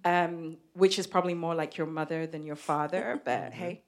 [0.06, 3.82] um, which is probably more like your mother than your father, but hey.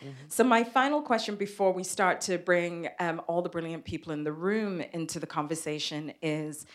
[0.00, 0.10] Mm-hmm.
[0.28, 4.24] So, my final question before we start to bring um, all the brilliant people in
[4.24, 6.66] the room into the conversation is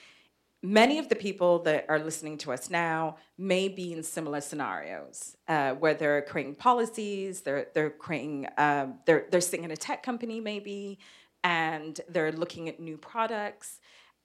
[0.64, 5.36] many of the people that are listening to us now may be in similar scenarios
[5.48, 10.04] uh, where they're creating policies, they're, they're creating, um, they're, they're sitting in a tech
[10.04, 11.00] company maybe,
[11.44, 13.80] and they're looking at new products.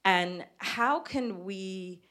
[0.05, 2.03] And how can we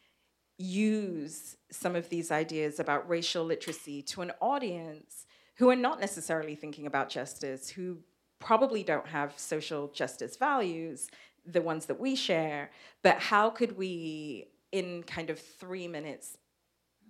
[0.58, 6.56] use some of these ideas about racial literacy to an audience who are not necessarily
[6.56, 7.98] thinking about justice, who
[8.39, 11.08] probably don't have social justice values,
[11.46, 12.72] the ones that we share,
[13.04, 16.38] but how could we, in kind of three minutes,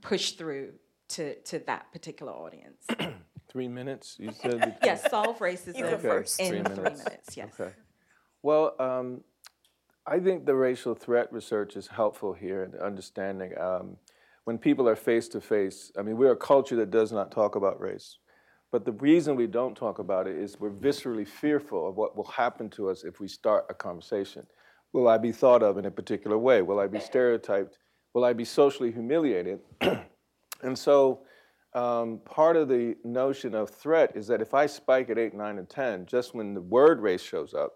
[0.01, 0.73] push through
[1.09, 2.85] to, to that particular audience?
[3.47, 4.75] Three minutes, you said?
[4.83, 6.41] yes, solve racism You go first.
[6.41, 7.05] in Three three minutes.
[7.05, 7.37] minutes.
[7.37, 7.53] yes.
[7.57, 7.71] Okay.
[8.43, 9.21] Well, um,
[10.05, 13.95] I think the racial threat research is helpful here in understanding um,
[14.43, 15.89] when people are face to face.
[15.97, 18.17] I mean, we're a culture that does not talk about race.
[18.75, 22.25] But the reason we don't talk about it is we're viscerally fearful of what will
[22.25, 24.45] happen to us if we start a conversation.
[24.91, 26.61] Will I be thought of in a particular way?
[26.61, 27.77] Will I be stereotyped?
[28.13, 29.61] Will I be socially humiliated?
[30.61, 31.21] and so,
[31.73, 35.57] um, part of the notion of threat is that if I spike at 8, 9,
[35.57, 37.75] and 10, just when the word race shows up,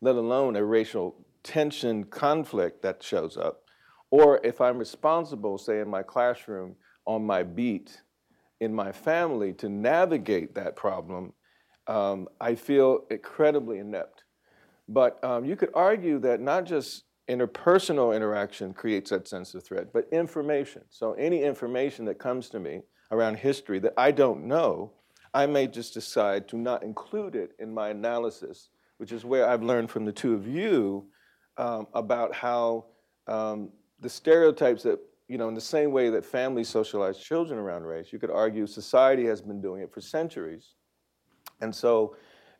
[0.00, 3.62] let alone a racial tension conflict that shows up,
[4.10, 6.74] or if I'm responsible, say in my classroom,
[7.06, 8.02] on my beat,
[8.60, 11.32] in my family to navigate that problem,
[11.86, 14.24] um, I feel incredibly inept.
[14.88, 19.92] But um, you could argue that not just interpersonal interaction creates that sense of threat,
[19.92, 20.82] but information.
[20.90, 24.92] So any information that comes to me around history that I don't know,
[25.32, 29.62] I may just decide to not include it in my analysis, which is where I've
[29.62, 31.06] learned from the two of you
[31.56, 32.86] um, about how
[33.28, 33.70] um,
[34.00, 34.98] the stereotypes that,
[35.30, 38.66] you know, in the same way that families socialize children around race, you could argue
[38.66, 40.74] society has been doing it for centuries.
[41.60, 42.16] And so,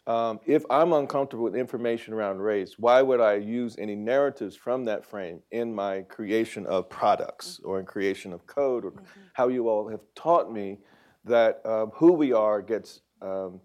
[0.07, 4.85] um, if I'm uncomfortable with information around race, why would I use any narratives from
[4.85, 8.93] that frame in my creation of products or in creation of code or
[9.33, 10.79] how you all have taught me
[11.25, 13.61] that um, who we are gets um,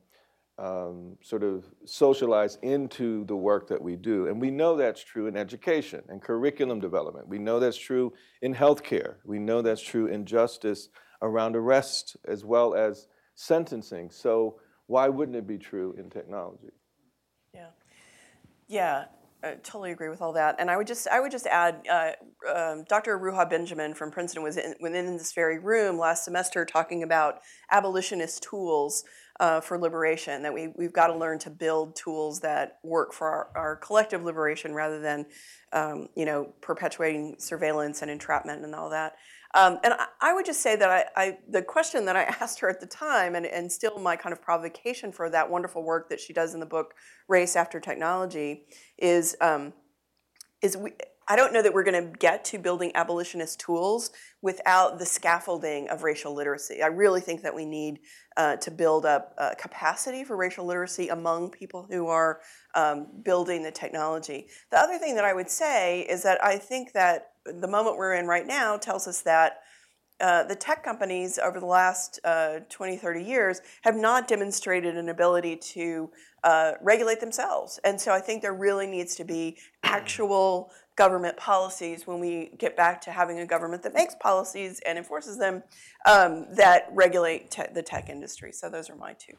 [0.57, 4.27] um, sort of socialized into the work that we do.
[4.27, 7.27] And we know that's true in education and curriculum development.
[7.27, 9.15] We know that's true in healthcare.
[9.25, 10.89] We know that's true in justice
[11.21, 14.11] around arrest as well as sentencing.
[14.11, 16.71] So why wouldn't it be true in technology?
[17.53, 17.69] Yeah,
[18.67, 19.05] yeah,
[19.43, 20.55] I totally agree with all that.
[20.57, 22.11] And I would just, I would just add, uh,
[22.53, 23.19] um, Dr.
[23.19, 27.39] Ruha Benjamin from Princeton was in, within this very room last semester talking about
[27.71, 29.03] abolitionist tools
[29.39, 30.43] uh, for liberation.
[30.43, 34.23] That we we've got to learn to build tools that work for our, our collective
[34.23, 35.25] liberation rather than,
[35.73, 39.15] um, you know, perpetuating surveillance and entrapment and all that.
[39.55, 42.59] Um, and I, I would just say that I, I, the question that I asked
[42.59, 46.09] her at the time, and, and still my kind of provocation for that wonderful work
[46.09, 46.93] that she does in the book
[47.27, 48.65] Race After Technology,
[48.97, 49.73] is um,
[50.61, 50.91] is we.
[51.27, 54.11] I don't know that we're going to get to building abolitionist tools
[54.43, 56.83] without the scaffolding of racial literacy.
[56.83, 57.99] I really think that we need
[58.37, 62.41] uh, to build up uh, capacity for racial literacy among people who are
[62.75, 64.47] um, building the technology.
[64.69, 68.13] The other thing that I would say is that I think that the moment we're
[68.13, 69.61] in right now tells us that
[70.21, 75.09] uh, the tech companies over the last uh, 20, 30 years have not demonstrated an
[75.09, 76.09] ability to
[76.43, 77.79] uh, regulate themselves.
[77.83, 82.77] And so I think there really needs to be actual government policies when we get
[82.77, 85.63] back to having a government that makes policies and enforces them
[86.05, 88.51] um, that regulate te- the tech industry.
[88.53, 89.33] So those are my two.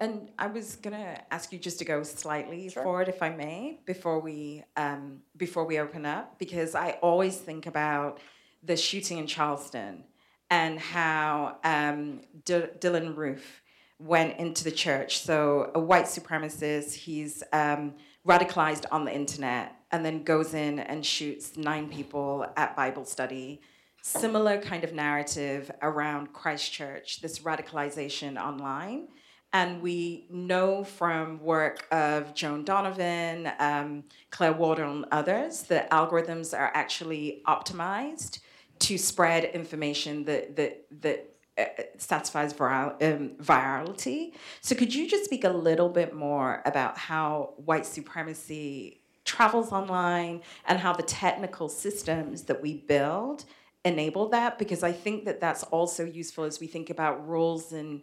[0.00, 4.18] And I was gonna ask you just to go slightly forward, if I may, before
[4.18, 8.18] we um, before we open up, because I always think about
[8.62, 10.04] the shooting in Charleston
[10.50, 13.62] and how um, D- Dylann Roof
[13.98, 15.20] went into the church.
[15.20, 17.94] So a white supremacist, he's um,
[18.26, 23.60] radicalized on the internet, and then goes in and shoots nine people at Bible study.
[24.02, 29.08] Similar kind of narrative around Christchurch, this radicalization online.
[29.52, 36.56] And we know from work of Joan Donovan, um, Claire Wardle, and others that algorithms
[36.56, 38.40] are actually optimized
[38.80, 41.64] to spread information that that that uh,
[41.96, 44.32] satisfies viral, um, virality.
[44.60, 50.42] So, could you just speak a little bit more about how white supremacy travels online
[50.66, 53.44] and how the technical systems that we build
[53.84, 54.58] enable that?
[54.58, 58.02] Because I think that that's also useful as we think about rules and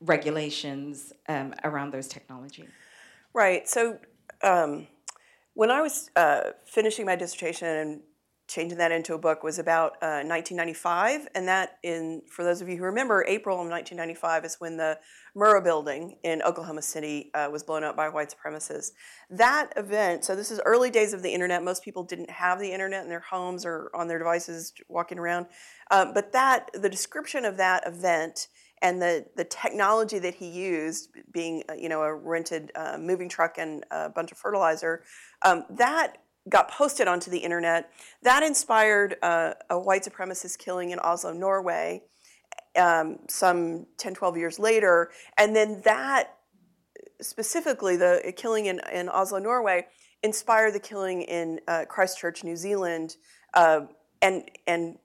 [0.00, 2.68] regulations um, around those technology.
[3.32, 3.68] Right.
[3.68, 3.98] So
[4.42, 4.88] um,
[5.54, 8.00] when I was uh, finishing my dissertation and
[8.48, 12.68] changing that into a book was about uh, 1995, and that in for those of
[12.68, 14.98] you who remember, April of 1995 is when the
[15.36, 18.92] Murrah Building in Oklahoma City uh, was blown up by white supremacists.
[19.30, 20.24] That event.
[20.24, 21.62] So this is early days of the internet.
[21.62, 25.46] Most people didn't have the internet in their homes or on their devices walking around,
[25.90, 28.48] uh, but that the description of that event
[28.82, 33.28] and the, the technology that he used, being uh, you know a rented uh, moving
[33.28, 35.02] truck and a bunch of fertilizer,
[35.42, 36.18] um, that
[36.48, 37.90] got posted onto the internet.
[38.22, 42.02] That inspired uh, a white supremacist killing in Oslo, Norway,
[42.76, 45.10] um, some 10, 12 years later.
[45.36, 46.34] And then that,
[47.20, 49.86] specifically the killing in, in Oslo, Norway,
[50.22, 53.16] inspired the killing in uh, Christchurch, New Zealand.
[53.54, 53.82] Uh,
[54.22, 54.98] and, and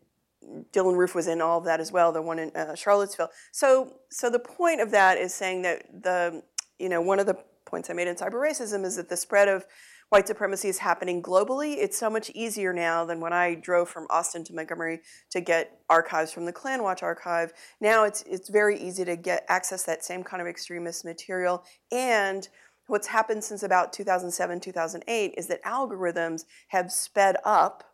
[0.73, 3.29] Dylann Roof was in all of that as well, the one in uh, Charlottesville.
[3.51, 6.43] So, so the point of that is saying that the,
[6.79, 9.47] you know, one of the points I made in cyber racism is that the spread
[9.47, 9.65] of
[10.11, 11.77] white supremacy is happening globally.
[11.77, 14.99] It's so much easier now than when I drove from Austin to Montgomery
[15.29, 17.53] to get archives from the Klan Watch archive.
[17.79, 21.63] Now it's it's very easy to get access that same kind of extremist material.
[21.93, 22.49] And
[22.87, 27.85] what's happened since about 2007, 2008 is that algorithms have sped up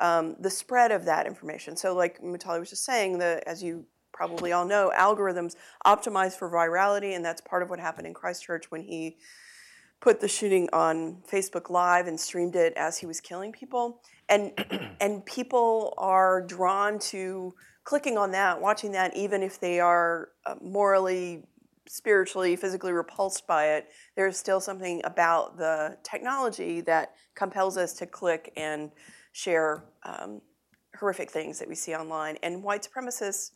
[0.00, 1.76] um, the spread of that information.
[1.76, 6.48] So, like Mutale was just saying, the as you probably all know, algorithms optimize for
[6.48, 9.16] virality, and that's part of what happened in Christchurch when he
[10.04, 14.02] put the shooting on Facebook Live and streamed it as he was killing people.
[14.28, 14.52] And
[15.00, 20.56] and people are drawn to clicking on that, watching that, even if they are uh,
[20.60, 21.44] morally,
[21.88, 23.86] spiritually, physically repulsed by it.
[24.14, 28.90] There's still something about the technology that compels us to click and
[29.32, 30.42] share um,
[31.00, 32.36] horrific things that we see online.
[32.42, 33.52] And white supremacists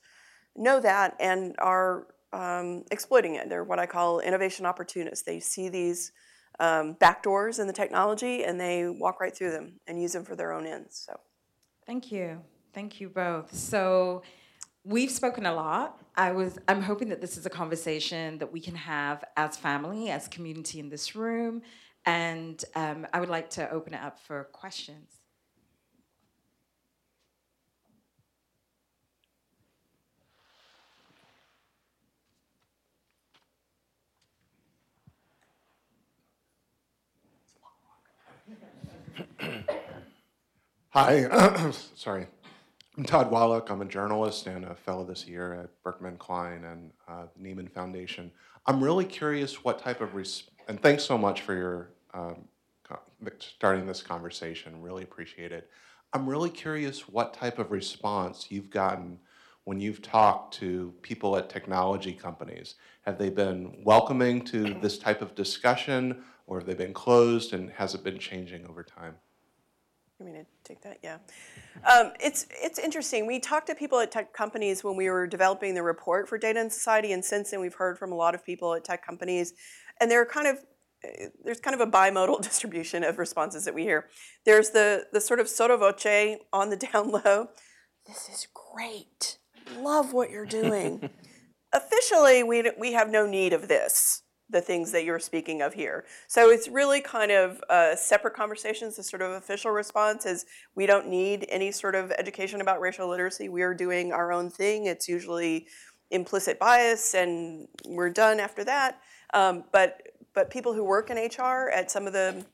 [0.57, 3.51] know that and are um, exploiting it.
[3.51, 5.25] They're what I call innovation opportunists.
[5.25, 6.13] They see these
[6.61, 10.37] um, backdoors in the technology and they walk right through them and use them for
[10.37, 11.05] their own ends.
[11.07, 11.19] So,
[11.87, 12.41] thank you,
[12.73, 13.55] thank you both.
[13.55, 14.23] So,
[14.85, 16.01] we've spoken a lot.
[16.17, 20.11] I was I'm hoping that this is a conversation that we can have as family,
[20.11, 21.63] as community in this room,
[22.07, 25.18] and um, I would like to open it up for questions.
[40.91, 42.27] Hi, sorry.
[42.97, 43.71] I'm Todd Wallack.
[43.71, 48.31] I'm a journalist and a fellow this year at Berkman Klein and uh, Nieman Foundation.
[48.67, 52.45] I'm really curious what type of, res- and thanks so much for your um,
[53.39, 54.81] starting this conversation.
[54.83, 55.71] Really appreciate it.
[56.13, 59.19] I'm really curious what type of response you've gotten
[59.65, 62.77] when you've talked to people at technology companies.
[63.03, 67.71] Have they been welcoming to this type of discussion, or have they been closed, and
[67.73, 69.15] has it been changing over time?
[70.19, 70.99] You mean to take that?
[71.03, 71.19] Yeah.
[71.89, 73.27] Um, it's it's interesting.
[73.27, 76.59] We talked to people at tech companies when we were developing the report for Data
[76.59, 79.53] and Society, and since then we've heard from a lot of people at tech companies,
[80.01, 80.59] and they're kind of
[81.45, 84.09] there's kind of a bimodal distribution of responses that we hear.
[84.45, 87.51] There's the the sort of sotto voce on the down low.
[88.07, 89.39] This is great.
[89.77, 91.11] Love what you're doing.
[91.73, 96.05] Officially, we we have no need of this the things that you're speaking of here.
[96.27, 98.97] So it's really kind of uh, separate conversations.
[98.97, 103.09] The sort of official response is we don't need any sort of education about racial
[103.09, 103.49] literacy.
[103.49, 104.87] We are doing our own thing.
[104.87, 105.67] It's usually
[106.11, 109.01] implicit bias, and we're done after that.
[109.35, 110.01] Um, but
[110.35, 112.45] but people who work in HR at some of the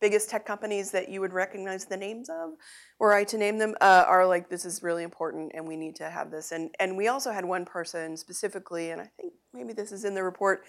[0.00, 2.50] biggest tech companies that you would recognize the names of,
[2.98, 5.96] were I to name them, uh, are like this is really important and we need
[5.96, 6.52] to have this.
[6.52, 10.14] And and we also had one person specifically, and I think maybe this is in
[10.14, 10.64] the report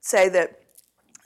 [0.00, 0.60] say that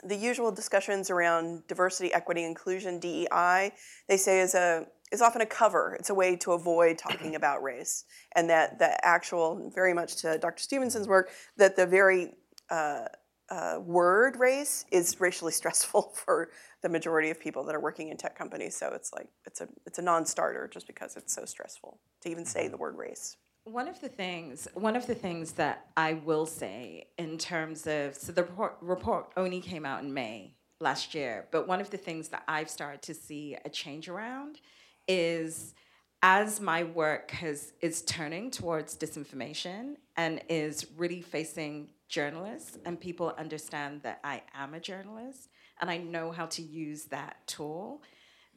[0.03, 3.71] the usual discussions around diversity, equity, inclusion, DEI,
[4.07, 5.95] they say is a is often a cover.
[5.99, 8.05] It's a way to avoid talking about race,
[8.35, 10.61] and that the actual, very much to Dr.
[10.61, 12.33] Stevenson's work, that the very
[12.71, 13.05] uh,
[13.49, 16.49] uh, word race is racially stressful for
[16.81, 18.75] the majority of people that are working in tech companies.
[18.75, 22.45] So it's like it's a it's a non-starter just because it's so stressful to even
[22.45, 23.37] say the word race.
[23.65, 28.15] One of the things, one of the things that I will say in terms of,
[28.15, 31.97] so the report, report only came out in May last year, but one of the
[31.97, 34.59] things that I've started to see a change around
[35.07, 35.73] is
[36.21, 43.33] as my work has is turning towards disinformation and is really facing journalists and people
[43.37, 45.49] understand that I am a journalist
[45.81, 48.03] and I know how to use that tool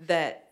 [0.01, 0.51] that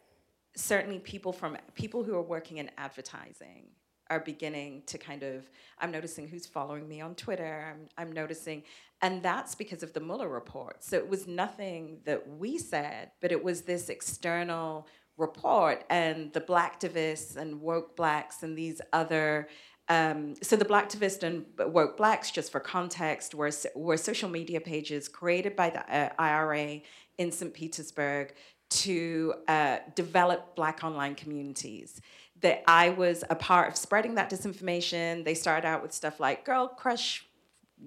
[0.56, 3.66] certainly people from people who are working in advertising
[4.10, 5.48] are beginning to kind of
[5.78, 8.62] i'm noticing who's following me on twitter i'm, I'm noticing
[9.04, 10.82] and that's because of the mueller report.
[10.82, 16.40] So it was nothing that we said but it was this external report and the
[16.40, 19.48] blacktivists and woke blacks and these other
[19.90, 25.08] um, so the blacktivist and woke blacks just for context were, were social media pages
[25.08, 26.80] created by the uh, ira
[27.18, 28.32] in st petersburg
[28.70, 32.00] to uh, develop black online communities
[32.44, 35.24] that I was a part of spreading that disinformation.
[35.24, 37.26] They started out with stuff like girl crush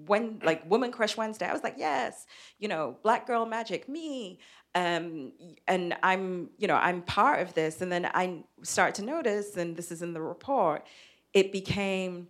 [0.06, 1.46] when like woman crush Wednesday.
[1.46, 2.26] I was like, yes,
[2.58, 4.40] you know, black girl magic, me.
[4.74, 5.30] Um,
[5.68, 7.80] and I'm, you know, I'm part of this.
[7.80, 10.84] And then I start to notice, and this is in the report,
[11.32, 12.26] it became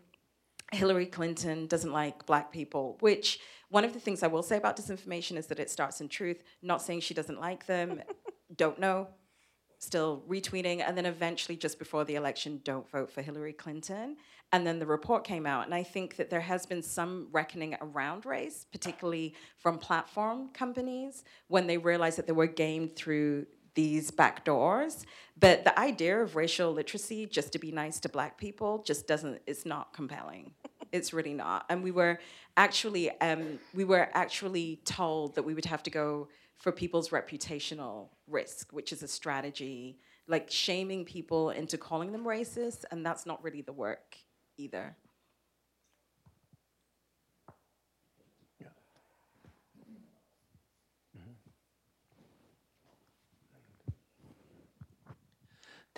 [0.70, 4.76] Hillary Clinton doesn't like black people, which one of the things I will say about
[4.76, 8.02] disinformation is that it starts in truth, not saying she doesn't like them,
[8.54, 9.08] don't know,
[9.78, 14.16] still retweeting, and then eventually, just before the election, don't vote for Hillary Clinton.
[14.50, 17.76] And then the report came out, and I think that there has been some reckoning
[17.80, 24.10] around race, particularly from platform companies, when they realized that they were gamed through these
[24.10, 25.04] back doors.
[25.38, 29.40] But the idea of racial literacy just to be nice to black people just doesn't,
[29.46, 30.52] it's not compelling.
[30.92, 31.66] it's really not.
[31.68, 32.18] And we were
[32.56, 38.08] actually, um, we were actually told that we would have to go for people's reputational
[38.28, 43.42] risk, which is a strategy, like shaming people into calling them racist, and that's not
[43.42, 44.16] really the work
[44.56, 44.96] either.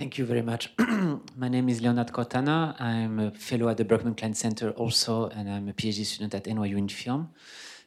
[0.01, 0.73] Thank you very much.
[1.37, 2.75] My name is Leonard Cortana.
[2.81, 6.45] I'm a fellow at the Berkman Klein Center also, and I'm a PhD student at
[6.45, 7.29] NYU in film.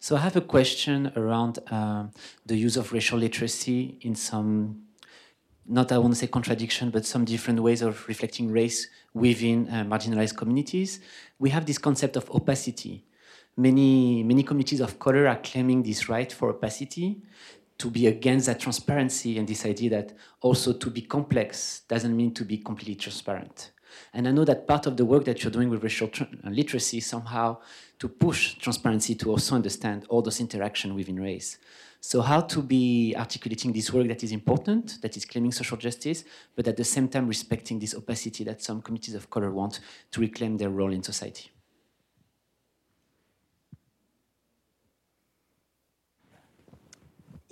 [0.04, 2.08] So I have a question around uh,
[2.45, 4.82] the use of racial literacy in some,
[5.66, 9.86] not I want to say contradiction, but some different ways of reflecting race within uh,
[9.86, 10.99] marginalized communities.
[11.39, 13.06] We have this concept of opacity.
[13.56, 17.22] Many, many communities of color are claiming this right for opacity
[17.78, 22.34] to be against that transparency and this idea that also to be complex doesn't mean
[22.34, 23.72] to be completely transparent.
[24.13, 26.97] And I know that part of the work that you're doing with racial uh, literacy
[26.97, 27.57] is somehow
[27.99, 31.57] to push transparency to also understand all those interaction within race.
[32.01, 36.25] So how to be articulating this work that is important, that is claiming social justice,
[36.53, 39.79] but at the same time respecting this opacity that some communities of color want
[40.11, 41.53] to reclaim their role in society.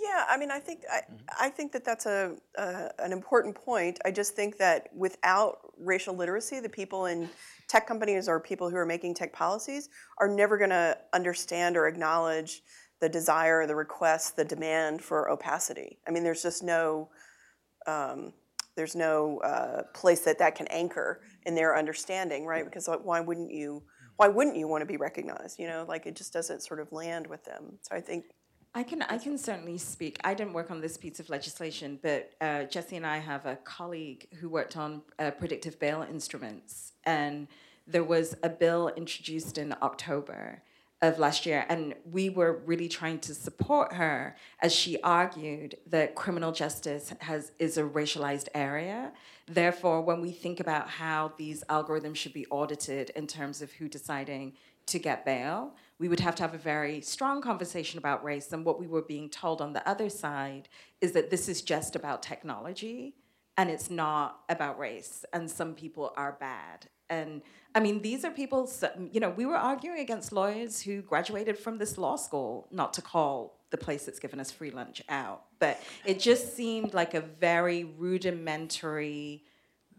[0.02, 1.02] Yeah, I mean, I think I,
[1.40, 4.00] I think that that's a, an important point.
[4.04, 7.30] I just think that without racial literacy, the people in
[7.68, 11.88] tech companies or people who are making tech policies are never going to understand or
[11.88, 12.64] acknowledge
[13.00, 16.00] the desire, the request, the demand for opacity.
[16.08, 17.10] I mean, there's just no
[17.86, 18.34] um,
[18.76, 22.66] there's no uh, place that that can anchor in their understanding, right?
[22.66, 23.84] Because like, why wouldn't you
[24.18, 25.60] why wouldn't you want to be recognized?
[25.60, 27.80] You know, like it just doesn't sort of land with them.
[27.82, 28.26] So I think
[28.74, 30.18] I can I can certainly speak.
[30.24, 33.58] I didn't work on this piece of legislation, but uh, Jessie and I have a
[33.58, 37.48] colleague who worked on uh, predictive bail instruments, and
[37.86, 40.62] there was a bill introduced in October
[41.02, 46.16] of last year, and we were really trying to support her as she argued that
[46.16, 49.12] criminal justice has is a racialized area.
[49.48, 53.90] Therefore, when we think about how these algorithms should be audited in terms of who
[53.90, 54.54] deciding
[54.86, 58.52] to get bail, we would have to have a very strong conversation about race.
[58.52, 60.68] And what we were being told on the other side
[61.00, 63.14] is that this is just about technology
[63.56, 65.24] and it's not about race.
[65.32, 66.88] And some people are bad.
[67.12, 67.44] And
[67.76, 68.68] I mean, these are people,
[69.12, 73.04] you know, we were arguing against lawyers who graduated from this law school, not to
[73.04, 75.44] call the place that's given us free lunch out.
[75.60, 79.44] But it just seemed like a very rudimentary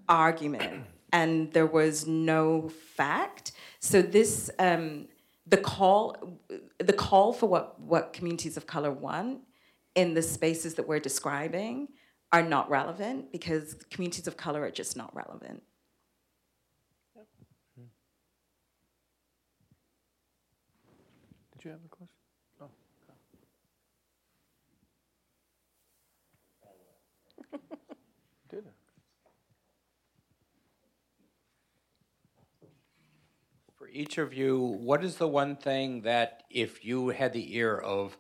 [0.09, 0.83] argument.
[1.13, 3.53] And there was no fact.
[3.79, 5.09] So this um,
[5.53, 6.17] the call
[6.79, 9.41] the call for what what communities of color want
[9.95, 11.89] in the spaces that we're describing
[12.33, 15.63] are not relevant because communities of color are just not relevant.
[17.77, 17.85] Hmm.
[21.53, 22.17] Did you have a question?
[22.63, 22.71] Oh.
[28.49, 28.73] Did it?
[33.93, 38.17] Each of you, what is the one thing that if you had the ear of,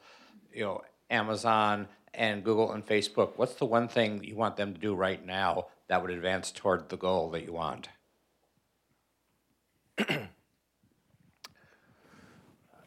[0.53, 4.81] you know, Amazon and Google and Facebook, what's the one thing you want them to
[4.81, 7.89] do right now that would advance toward the goal that you want?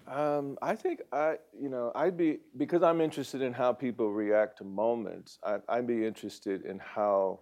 [0.08, 4.58] um, I think I, you know, I'd be because I'm interested in how people react
[4.60, 5.40] to moments.
[5.44, 7.42] I, I'd be interested in how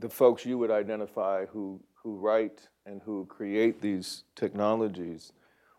[0.00, 5.32] the folks you would identify who who write and who create these technologies,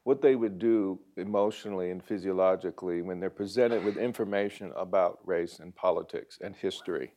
[0.04, 5.76] what they would do emotionally and physiologically when they're presented with information about race and
[5.76, 7.14] politics and history.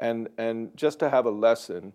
[0.00, 1.92] And, and just to have a lesson,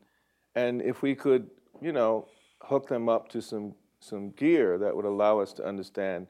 [0.56, 1.50] and if we could,
[1.82, 2.28] you know,
[2.62, 6.28] hook them up to some, some gear that would allow us to understand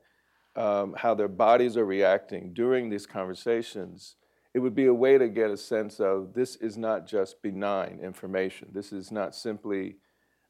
[0.55, 4.15] um, how their bodies are reacting during these conversations,
[4.53, 7.99] it would be a way to get a sense of this is not just benign
[8.03, 8.67] information.
[8.73, 9.95] This is not simply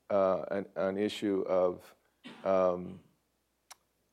[0.10, 1.82] uh, an, an, issue of,
[2.44, 3.00] um,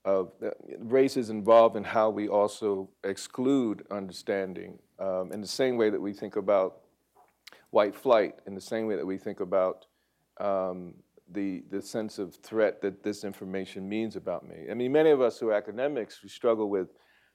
[0.05, 0.33] of
[0.79, 6.01] race is involved in how we also exclude understanding um, in the same way that
[6.01, 6.81] we think about
[7.71, 9.87] white flight, in the same way that we think about
[10.39, 10.95] um,
[11.33, 14.67] the, the sense of threat that this information means about me.
[14.71, 16.89] I mean, many of us who are academics, we struggle with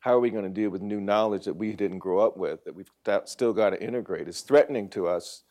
[0.03, 2.65] how are we going to deal with new knowledge that we didn't grow up with,
[2.65, 2.91] that we've
[3.23, 4.27] still got to integrate.
[4.27, 5.43] It's threatening to us.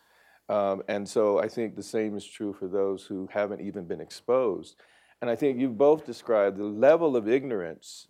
[0.50, 4.02] Um, and so I think the same is true for those who haven't even been
[4.02, 4.76] exposed.
[5.22, 8.08] And I think you've both described the level of ignorance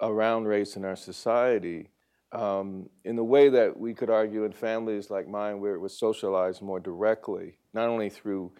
[0.00, 1.90] around race in our society
[2.32, 5.92] um, in the way that we could argue in families like mine where it was
[5.92, 8.52] socialized more directly, not only through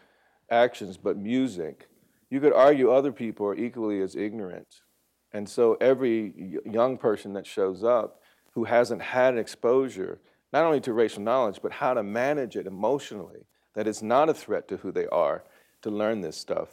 [0.50, 1.88] actions but music.
[2.28, 4.82] You could argue other people are equally as ignorant.
[5.34, 8.22] And so every young person that shows up
[8.52, 10.20] who hasn't had exposure,
[10.52, 14.34] not only to racial knowledge, but how to manage it emotionally, that it's not a
[14.34, 15.42] threat to who they are
[15.82, 16.68] to learn this stuff,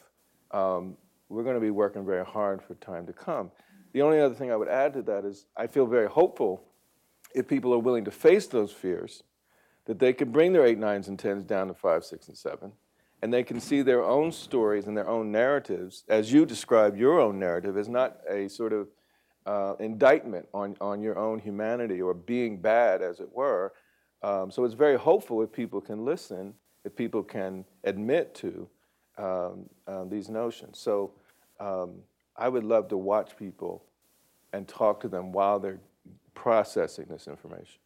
[0.52, 0.96] um,
[1.28, 3.52] we're going to be working very hard for time to come.
[3.94, 6.64] The only other thing I would add to that is I feel very hopeful
[7.34, 9.24] if people are willing to face those fears,
[9.86, 12.74] that they can bring their eight, nines, and tens down to five, six, and seven,
[13.22, 17.20] and they can see their own stories and their own narratives, as you describe your
[17.20, 18.88] own narrative, as not a sort of
[19.46, 23.74] uh, indictment on, on your own humanity or being bad, as it were.
[24.24, 26.54] Um, so it's very hopeful if people can listen,
[26.84, 28.68] if people can admit to
[29.18, 30.80] um, uh, these notions.
[30.80, 31.12] So
[31.60, 31.96] um,
[32.36, 33.84] I would love to watch people
[34.54, 35.80] and talk to them while they're
[36.34, 37.80] processing this information.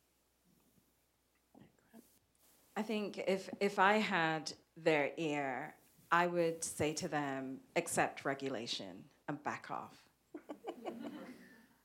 [2.77, 5.75] I think if, if I had their ear,
[6.11, 9.97] I would say to them, accept regulation and back off.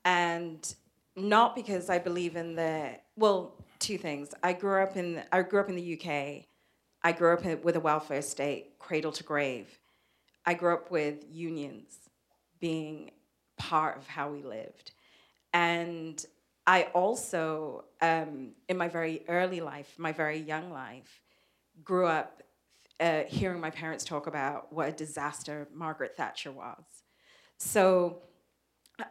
[0.05, 0.73] and
[1.15, 4.33] not because I believe in the, well, two things.
[4.43, 6.45] I grew up in, I grew up in the UK.
[7.03, 9.67] I grew up in, with a welfare state, cradle to grave.
[10.45, 11.97] I grew up with unions
[12.59, 13.11] being
[13.57, 14.91] part of how we lived.
[15.53, 16.23] And
[16.65, 21.21] I also, um, in my very early life, my very young life,
[21.83, 22.43] grew up
[23.01, 26.83] uh, hearing my parents talk about what a disaster Margaret Thatcher was.
[27.57, 28.21] So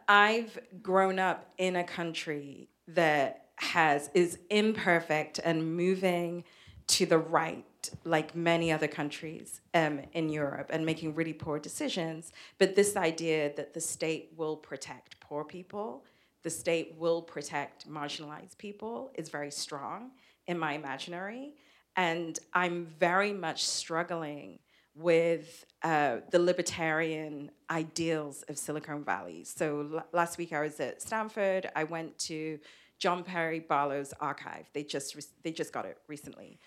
[0.07, 6.43] I've grown up in a country that has is imperfect and moving
[6.87, 12.31] to the right, like many other countries um, in Europe, and making really poor decisions.
[12.57, 16.03] But this idea that the state will protect poor people
[16.43, 20.11] the state will protect marginalized people is very strong
[20.47, 21.53] in my imaginary.
[21.95, 24.59] And I'm very much struggling
[24.95, 29.43] with uh, the libertarian ideals of Silicon Valley.
[29.43, 31.69] So l- last week I was at Stanford.
[31.75, 32.59] I went to
[32.99, 34.69] John Perry Barlow's archive.
[34.73, 36.59] They just re- they just got it recently.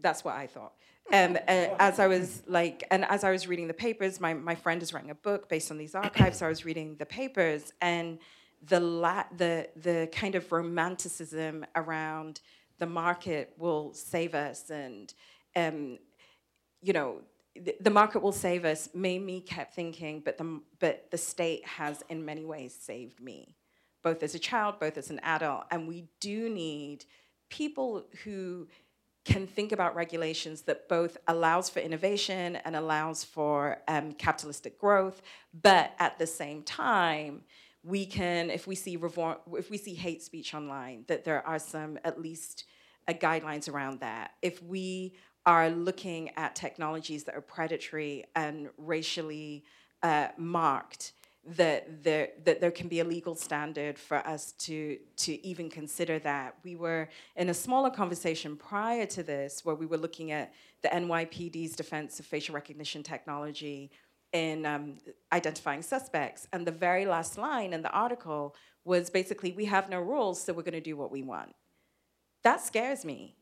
[0.00, 0.72] That's what I thought.
[1.12, 4.80] Um, as I was like, and as I was reading the papers, my, my friend
[4.82, 6.38] is writing a book based on these archives.
[6.38, 8.18] so I was reading the papers, and
[8.62, 12.40] the, la- the, the kind of romanticism around
[12.80, 15.14] the market will save us and,
[15.54, 15.98] um,
[16.82, 17.20] you know,
[17.54, 21.64] the, the market will save us made me kept thinking, but the, but the state
[21.66, 23.54] has in many ways saved me,
[24.02, 25.64] both as a child, both as an adult.
[25.70, 27.04] And we do need
[27.50, 28.66] people who
[29.24, 35.20] can think about regulations that both allows for innovation and allows for um, capitalistic growth,
[35.62, 37.42] but at the same time,
[37.82, 41.58] we can, if we see reform, if we see hate speech online, that there are
[41.58, 42.64] some at least
[43.08, 44.32] uh, guidelines around that.
[44.42, 45.14] If we
[45.46, 49.64] are looking at technologies that are predatory and racially
[50.02, 51.12] uh, marked,
[51.44, 56.18] that there that there can be a legal standard for us to to even consider
[56.18, 56.56] that.
[56.62, 60.52] We were in a smaller conversation prior to this where we were looking at
[60.82, 63.90] the NYPD's defense of facial recognition technology
[64.32, 64.98] in um,
[65.32, 66.46] identifying suspects.
[66.52, 68.54] And the very last line in the article
[68.84, 71.54] was basically, we have no rules, so we're going to do what we want.
[72.42, 73.36] That scares me.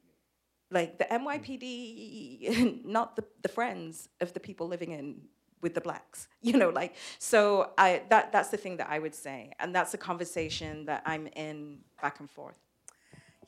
[0.71, 5.23] Like the NYPD, not the, the friends of the people living in
[5.63, 7.73] with the blacks, you know, like so.
[7.79, 11.27] I that that's the thing that I would say, and that's a conversation that I'm
[11.29, 12.59] in back and forth.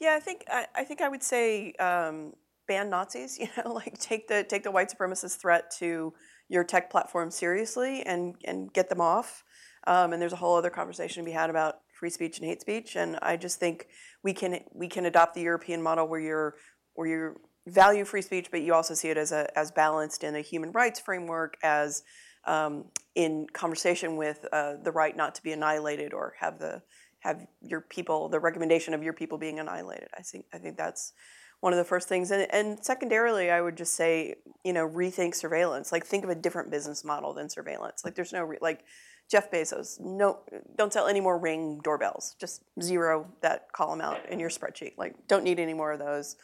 [0.01, 2.32] Yeah, I think I, I think I would say um,
[2.66, 3.38] ban Nazis.
[3.41, 6.14] You know, like take the take the white supremacist threat to
[6.51, 9.44] your tech platform seriously and, and get them off.
[9.86, 12.61] Um, and there's a whole other conversation to be had about free speech and hate
[12.61, 12.96] speech.
[12.96, 13.86] And I just think
[14.22, 16.57] we can we can adopt the European model where you're
[16.94, 20.34] where you value free speech, but you also see it as a as balanced in
[20.34, 22.03] a human rights framework, as
[22.46, 26.82] um, in conversation with uh, the right not to be annihilated or have the
[27.20, 30.09] have your people the recommendation of your people being annihilated.
[30.18, 31.12] I think I think that's
[31.61, 32.30] one of the first things.
[32.30, 35.92] And, and secondarily, I would just say, you know, rethink surveillance.
[35.92, 38.04] Like, think of a different business model than surveillance.
[38.04, 38.84] Like, there's no, re- like,
[39.30, 40.40] Jeff Bezos, no,
[40.76, 42.34] don't sell any more Ring doorbells.
[42.40, 44.98] Just zero that column out in your spreadsheet.
[44.98, 46.36] Like, don't need any more of those.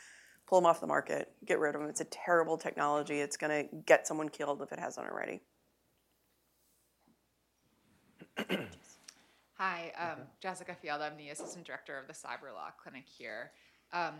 [0.46, 1.90] pull them off the market, get rid of them.
[1.90, 3.20] It's a terrible technology.
[3.20, 5.40] It's going to get someone killed if it hasn't already.
[9.54, 11.00] Hi, um, Jessica Fjeld.
[11.00, 13.52] I'm the assistant director of the Cyber Law Clinic here.
[13.92, 14.14] Um,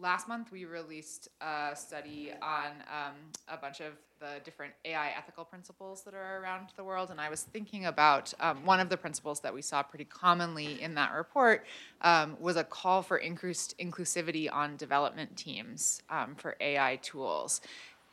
[0.00, 3.14] last month, we released a study on um,
[3.48, 7.28] a bunch of the different AI ethical principles that are around the world, and I
[7.28, 11.12] was thinking about um, one of the principles that we saw pretty commonly in that
[11.12, 11.66] report
[12.00, 17.60] um, was a call for increased inclusivity on development teams um, for AI tools.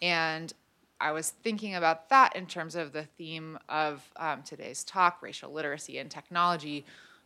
[0.02, 0.54] And
[1.00, 5.52] I was thinking about that in terms of the theme of um, today's talk, racial
[5.52, 6.86] literacy and technology.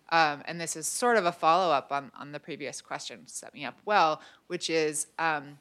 [0.09, 3.53] Um, and this is sort of a follow up on, on the previous question, set
[3.53, 5.57] me up well, which is um,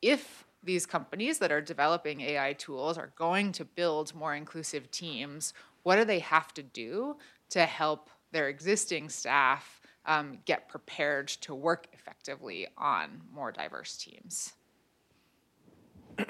[0.00, 5.52] if these companies that are developing AI tools are going to build more inclusive teams,
[5.82, 7.16] what do they have to do
[7.50, 14.54] to help their existing staff um, get prepared to work effectively on more diverse teams?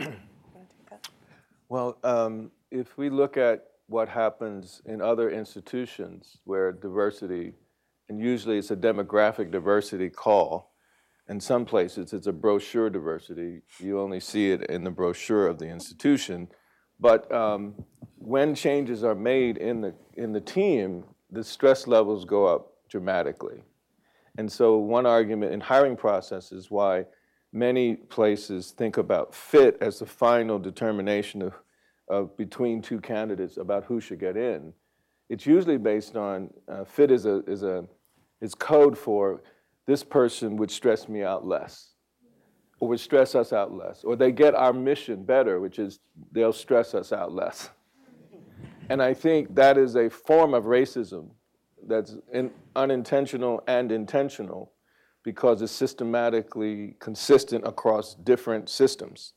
[1.69, 7.53] Well, um, if we look at what happens in other institutions where diversity,
[8.09, 10.73] and usually it's a demographic diversity call,
[11.29, 13.63] in some places it's a brochure diversity.
[13.79, 16.49] You only see it in the brochure of the institution.
[17.01, 17.75] But um,
[18.19, 23.63] when changes are made in the, in the team, the stress levels go up dramatically.
[24.37, 27.07] And so, one argument in hiring process is why
[27.53, 31.55] many places think about fit as the final determination of,
[32.09, 34.73] of between two candidates about who should get in.
[35.29, 37.87] It's usually based on uh, fit is a is a
[38.41, 39.43] is code for
[39.87, 41.95] this person would stress me out less,
[42.81, 46.01] or would stress us out less, or they get our mission better, which is
[46.33, 47.71] they'll stress us out less.
[48.91, 51.31] And I think that is a form of racism
[51.87, 54.73] that's in, unintentional and intentional
[55.23, 59.33] because it's systematically consistent across different systems.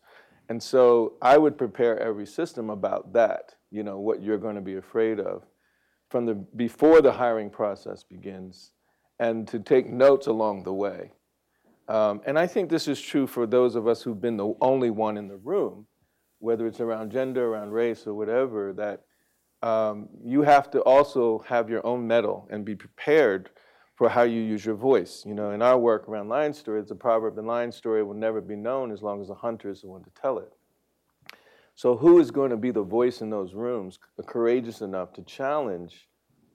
[0.50, 4.62] And so I would prepare every system about that, you know, what you're going to
[4.62, 5.44] be afraid of
[6.10, 8.72] from the before the hiring process begins
[9.20, 11.12] and to take notes along the way.
[11.90, 14.90] Um, and I think this is true for those of us who've been the only
[14.90, 15.88] one in the room,
[16.40, 19.04] whether it's around gender, around race, or whatever, that
[19.68, 23.50] um, you have to also have your own mettle and be prepared
[23.98, 25.24] for how you use your voice.
[25.26, 28.14] You know, in our work around lion story, it's a proverb: the lion story will
[28.14, 30.54] never be known as long as the hunter is the one to tell it.
[31.76, 36.08] So, who is going to be the voice in those rooms, courageous enough to challenge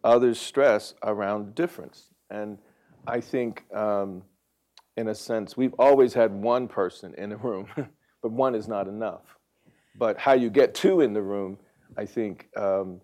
[0.02, 2.10] others' stress around difference?
[2.30, 2.58] And
[3.06, 4.22] I think, um,
[4.96, 7.66] in a sense, we've always had one person in a room,
[8.22, 9.22] but one is not enough.
[9.98, 11.58] But how you get two in the room,
[11.96, 13.00] I think um,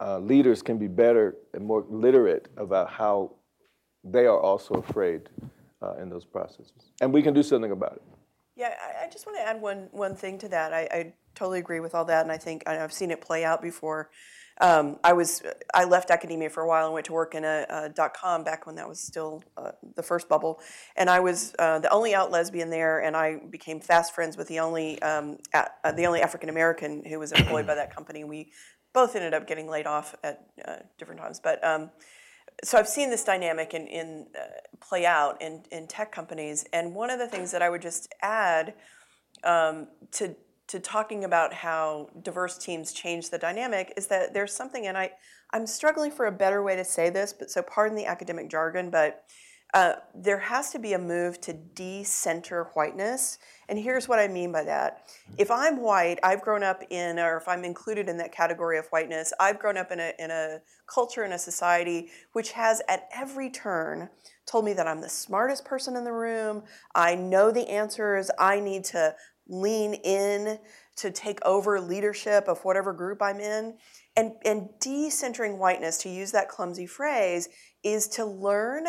[0.00, 3.32] uh, leaders can be better and more literate about how
[4.04, 5.28] they are also afraid
[5.82, 6.92] uh, in those processes.
[7.00, 8.02] And we can do something about it.
[8.54, 10.72] Yeah, I, I just want to add one one thing to that.
[10.72, 13.62] I, I, totally agree with all that, and I think I've seen it play out
[13.62, 14.10] before.
[14.60, 15.42] Um, I was
[15.74, 18.44] I left academia for a while and went to work in a, a dot com
[18.44, 20.60] back when that was still uh, the first bubble,
[20.94, 24.48] and I was uh, the only out lesbian there, and I became fast friends with
[24.48, 28.24] the only um, uh, the only African American who was employed by that company.
[28.24, 28.52] We
[28.92, 31.64] both ended up getting laid off at uh, different times, but.
[31.64, 31.90] Um,
[32.64, 34.46] so I've seen this dynamic in, in uh,
[34.80, 38.14] play out in, in tech companies, and one of the things that I would just
[38.22, 38.74] add
[39.44, 40.34] um, to
[40.68, 45.10] to talking about how diverse teams change the dynamic is that there's something, and I
[45.52, 48.90] I'm struggling for a better way to say this, but so pardon the academic jargon,
[48.90, 49.24] but
[49.74, 53.38] uh, there has to be a move to decenter whiteness.
[53.70, 55.04] And here's what I mean by that.
[55.38, 58.86] If I'm white, I've grown up in, or if I'm included in that category of
[58.88, 63.08] whiteness, I've grown up in a, in a culture, in a society which has at
[63.14, 64.10] every turn
[64.44, 66.64] told me that I'm the smartest person in the room.
[66.94, 68.30] I know the answers.
[68.38, 69.14] I need to
[69.48, 70.58] lean in
[70.96, 73.78] to take over leadership of whatever group I'm in.
[74.16, 77.48] And, and decentering whiteness, to use that clumsy phrase,
[77.82, 78.86] is to learn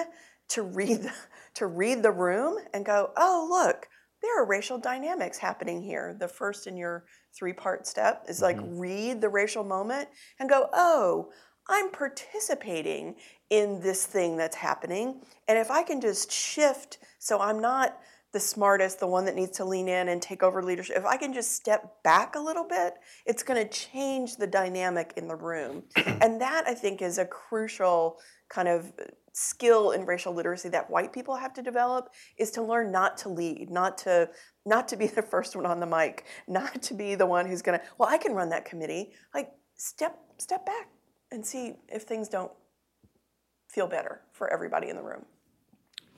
[0.49, 1.11] to read
[1.55, 3.87] to read the room and go, oh look,
[4.21, 6.15] there are racial dynamics happening here.
[6.19, 7.05] The first in your
[7.37, 8.79] three-part step is like mm-hmm.
[8.79, 11.29] read the racial moment and go, oh,
[11.69, 13.15] I'm participating
[13.49, 15.21] in this thing that's happening.
[15.47, 17.97] And if I can just shift so I'm not
[18.33, 21.17] the smartest, the one that needs to lean in and take over leadership, if I
[21.17, 25.35] can just step back a little bit, it's going to change the dynamic in the
[25.35, 25.83] room.
[25.95, 28.17] and that, I think, is a crucial
[28.53, 28.93] kind of
[29.33, 33.29] skill in racial literacy that white people have to develop is to learn not to
[33.29, 34.29] lead, not to
[34.65, 37.61] not to be the first one on the mic, not to be the one who's
[37.61, 39.11] going to, well, I can run that committee.
[39.33, 40.89] Like step step back
[41.31, 42.51] and see if things don't
[43.67, 45.25] feel better for everybody in the room.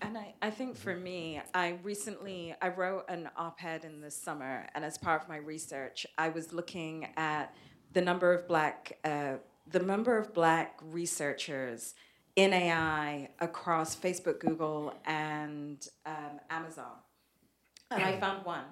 [0.02, 4.68] And I, I think for me, I recently I wrote an op-ed in the summer,
[4.76, 7.56] and as part of my research, I was looking at
[7.94, 9.36] the number of black uh,
[9.72, 11.96] the number of black researchers
[12.36, 16.94] in AI across Facebook, Google, and um, Amazon,
[17.92, 18.66] and I found one.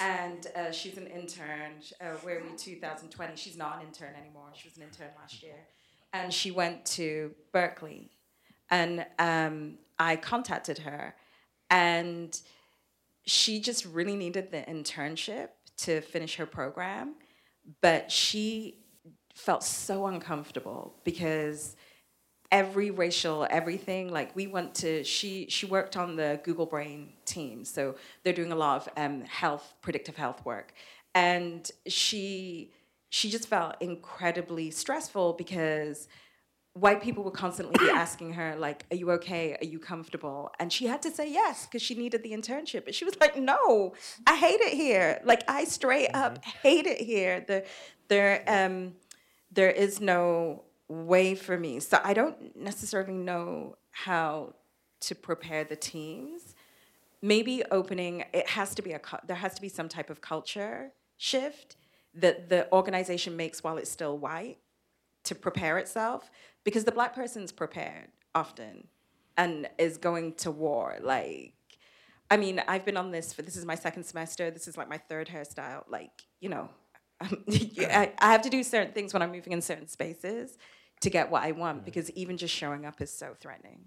[0.00, 1.72] And uh, she's an intern.
[2.00, 3.36] Uh, we're in 2020.
[3.36, 4.46] She's not an intern anymore.
[4.54, 5.66] She was an intern last year,
[6.12, 8.10] and she went to Berkeley
[8.72, 11.14] and um, I contacted her,
[11.70, 12.36] and
[13.26, 17.14] she just really needed the internship to finish her program,
[17.82, 18.78] but she
[19.34, 21.76] felt so uncomfortable because
[22.52, 27.64] every racial everything like we went to she she worked on the google brain team
[27.64, 30.72] so they're doing a lot of um, health predictive health work.
[31.14, 32.70] And she
[33.10, 36.08] she just felt incredibly stressful because
[36.72, 39.56] white people would constantly be asking her like are you okay?
[39.60, 40.50] Are you comfortable?
[40.58, 42.84] And she had to say yes because she needed the internship.
[42.84, 43.94] But she was like no
[44.26, 45.20] i hate it here.
[45.24, 47.44] Like i straight up hate it here.
[47.46, 47.64] The
[48.08, 48.94] there um
[49.50, 51.80] there is no way for me.
[51.80, 54.54] So i don't necessarily know how
[55.00, 56.54] to prepare the teams.
[57.20, 60.92] Maybe opening it has to be a there has to be some type of culture
[61.16, 61.76] shift
[62.14, 64.58] that the organization makes while it's still white
[65.24, 66.30] to prepare itself
[66.64, 68.88] because the black person's prepared often
[69.36, 70.98] and is going to war.
[71.00, 71.54] Like
[72.30, 74.50] i mean i've been on this for this is my second semester.
[74.50, 75.84] This is like my third hairstyle.
[75.88, 76.68] Like you know
[77.22, 80.58] I, I have to do certain things when i'm moving in certain spaces
[81.02, 83.80] to get what i want because even just showing up is so threatening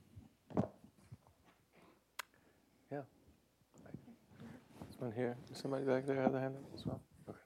[2.92, 3.02] Yeah.
[4.88, 5.36] This one here.
[5.54, 7.02] Somebody back there have their hand up as well?
[7.30, 7.38] Okay.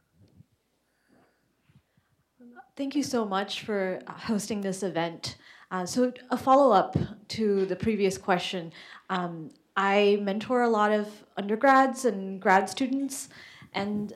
[2.76, 5.38] Thank you so much for hosting this event.
[5.72, 6.95] Uh, so, a follow up
[7.30, 8.74] to the previous question.
[9.09, 11.07] Um, I mentor a lot of
[11.38, 13.30] undergrads and grad students,
[13.74, 14.13] and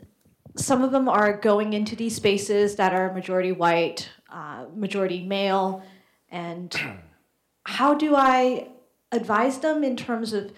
[0.56, 5.84] some of them are going into these spaces that are majority white, uh, majority male,
[6.30, 6.76] and
[7.66, 8.70] how do I
[9.12, 10.52] advise them in terms of,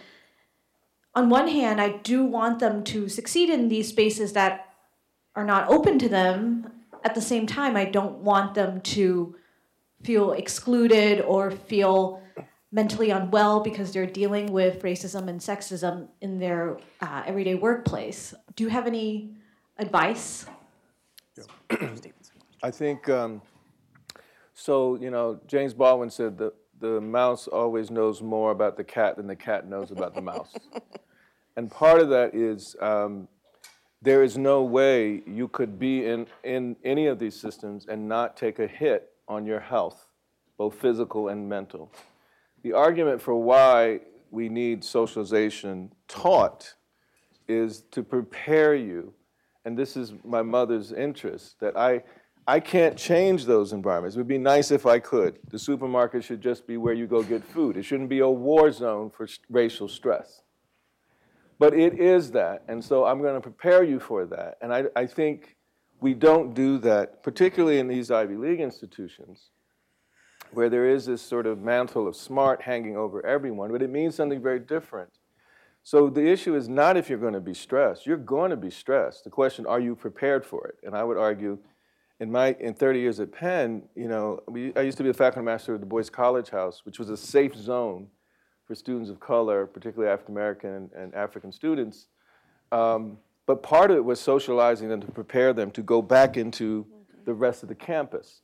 [1.14, 4.74] on one hand, I do want them to succeed in these spaces that
[5.36, 6.72] are not open to them.
[7.04, 9.36] At the same time, I don't want them to
[10.04, 12.22] feel excluded or feel
[12.72, 18.34] mentally unwell because they're dealing with racism and sexism in their uh, everyday workplace.
[18.56, 19.36] Do you have any
[19.78, 20.46] advice?
[22.64, 23.42] I think um,
[24.56, 24.96] so.
[24.96, 29.28] You know, James Baldwin said that the mouse always knows more about the cat than
[29.28, 30.54] the cat knows about the mouse.
[31.56, 33.28] and part of that is um,
[34.02, 38.38] there is no way you could be in, in any of these systems and not
[38.38, 40.08] take a hit on your health,
[40.58, 41.92] both physical and mental.
[42.64, 44.02] The argument for why
[44.32, 46.76] we need socialization taught
[47.48, 49.14] is to prepare you,
[49.64, 52.04] and this is my mother's interest, that I,
[52.48, 54.16] I can't change those environments.
[54.16, 55.40] It would be nice if I could.
[55.50, 57.76] The supermarket should just be where you go get food.
[57.76, 60.42] It shouldn't be a war zone for racial stress.
[61.58, 64.58] But it is that, and so I'm going to prepare you for that.
[64.62, 65.56] And I, I think
[66.02, 69.50] we don't do that, particularly in these Ivy League institutions,
[70.52, 74.16] where there is this sort of mantle of smart hanging over everyone, but it means
[74.16, 75.10] something very different.
[75.82, 78.06] So the issue is not if you're going to be stressed.
[78.06, 79.24] You're going to be stressed.
[79.24, 80.76] The question, are you prepared for it?
[80.84, 81.58] And I would argue,
[82.20, 85.18] in my in 30 years at Penn, you know, we, I used to be the
[85.18, 88.08] faculty master of Du Bois College House, which was a safe zone
[88.66, 92.08] for students of color, particularly African American and, and African students.
[92.72, 96.86] Um, but part of it was socializing them to prepare them to go back into
[97.26, 98.42] the rest of the campus.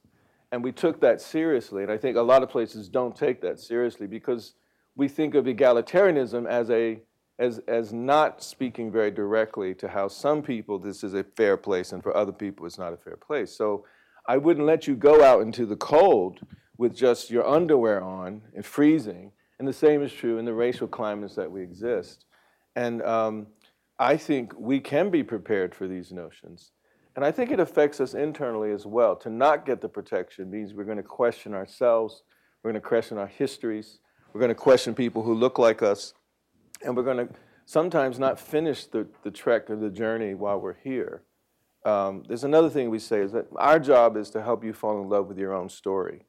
[0.52, 1.84] And we took that seriously.
[1.84, 4.54] And I think a lot of places don't take that seriously because
[4.96, 7.00] we think of egalitarianism as, a,
[7.42, 11.92] as, as not speaking very directly to how some people this is a fair place
[11.92, 13.52] and for other people it's not a fair place.
[13.52, 13.84] So
[14.28, 16.42] I wouldn't let you go out into the cold
[16.78, 19.32] with just your underwear on and freezing.
[19.58, 22.26] And the same is true in the racial climates that we exist.
[22.76, 23.48] And um,
[23.98, 26.72] I think we can be prepared for these notions.
[27.16, 29.16] And I think it affects us internally as well.
[29.18, 32.22] To not get the protection means we're going to question ourselves,
[32.62, 34.00] we're going to question our histories,
[34.32, 36.14] we're going to question people who look like us,
[36.84, 37.34] and we're going to
[37.66, 41.24] sometimes not finish the, the trek or the journey while we're here.
[41.86, 45.02] Um, there's another thing we say is that our job is to help you fall
[45.02, 46.26] in love with your own story.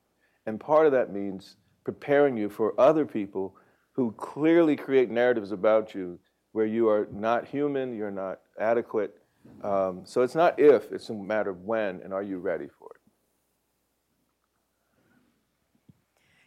[0.47, 3.57] And part of that means preparing you for other people
[3.93, 6.19] who clearly create narratives about you
[6.53, 9.17] where you are not human, you're not adequate.
[9.63, 12.91] Um, so it's not if, it's a matter of when, and are you ready for
[12.95, 13.01] it?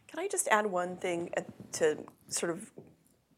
[0.08, 1.42] Can I just add one thing uh,
[1.72, 1.98] to
[2.28, 2.70] sort of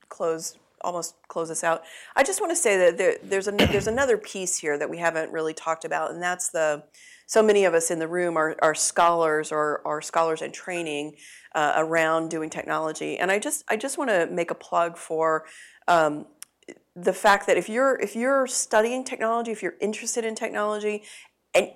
[0.09, 1.83] close almost close us out.
[2.17, 4.99] I just want to say that there, there's an, there's another piece here that we
[4.99, 6.85] haven't really talked about, and that's the
[7.27, 11.17] so many of us in the room are, are scholars or are scholars in training
[11.55, 15.45] uh, around doing technology, and I just I just want to make a plug for.
[15.87, 16.27] Um,
[16.95, 21.05] the fact that if you're if you're studying technology, if you're interested in technology,
[21.55, 21.71] and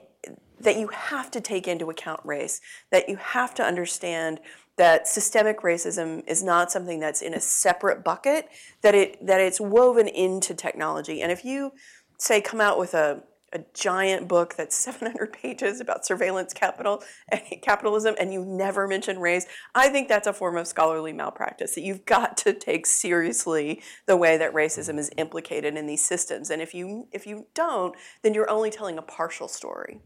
[0.61, 2.61] that you have to take into account race,
[2.91, 4.41] that you have to understand
[4.77, 8.49] that systemic racism is not something that's in a separate bucket,
[8.83, 11.21] that it that it's woven into technology.
[11.21, 11.73] And if you
[12.19, 17.03] say come out with a a giant book that's 700 pages about surveillance capital
[17.63, 21.83] capitalism and you never mention race i think that's a form of scholarly malpractice that
[21.83, 26.63] you've got to take seriously the way that racism is implicated in these systems and
[26.63, 30.01] if you if you don't then you're only telling a partial story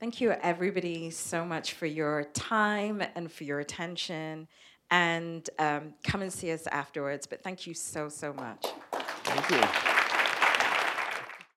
[0.00, 4.48] Thank you, everybody, so much for your time and for your attention.
[4.90, 7.26] And um, come and see us afterwards.
[7.26, 8.64] But thank you so, so much.
[9.24, 9.99] Thank you.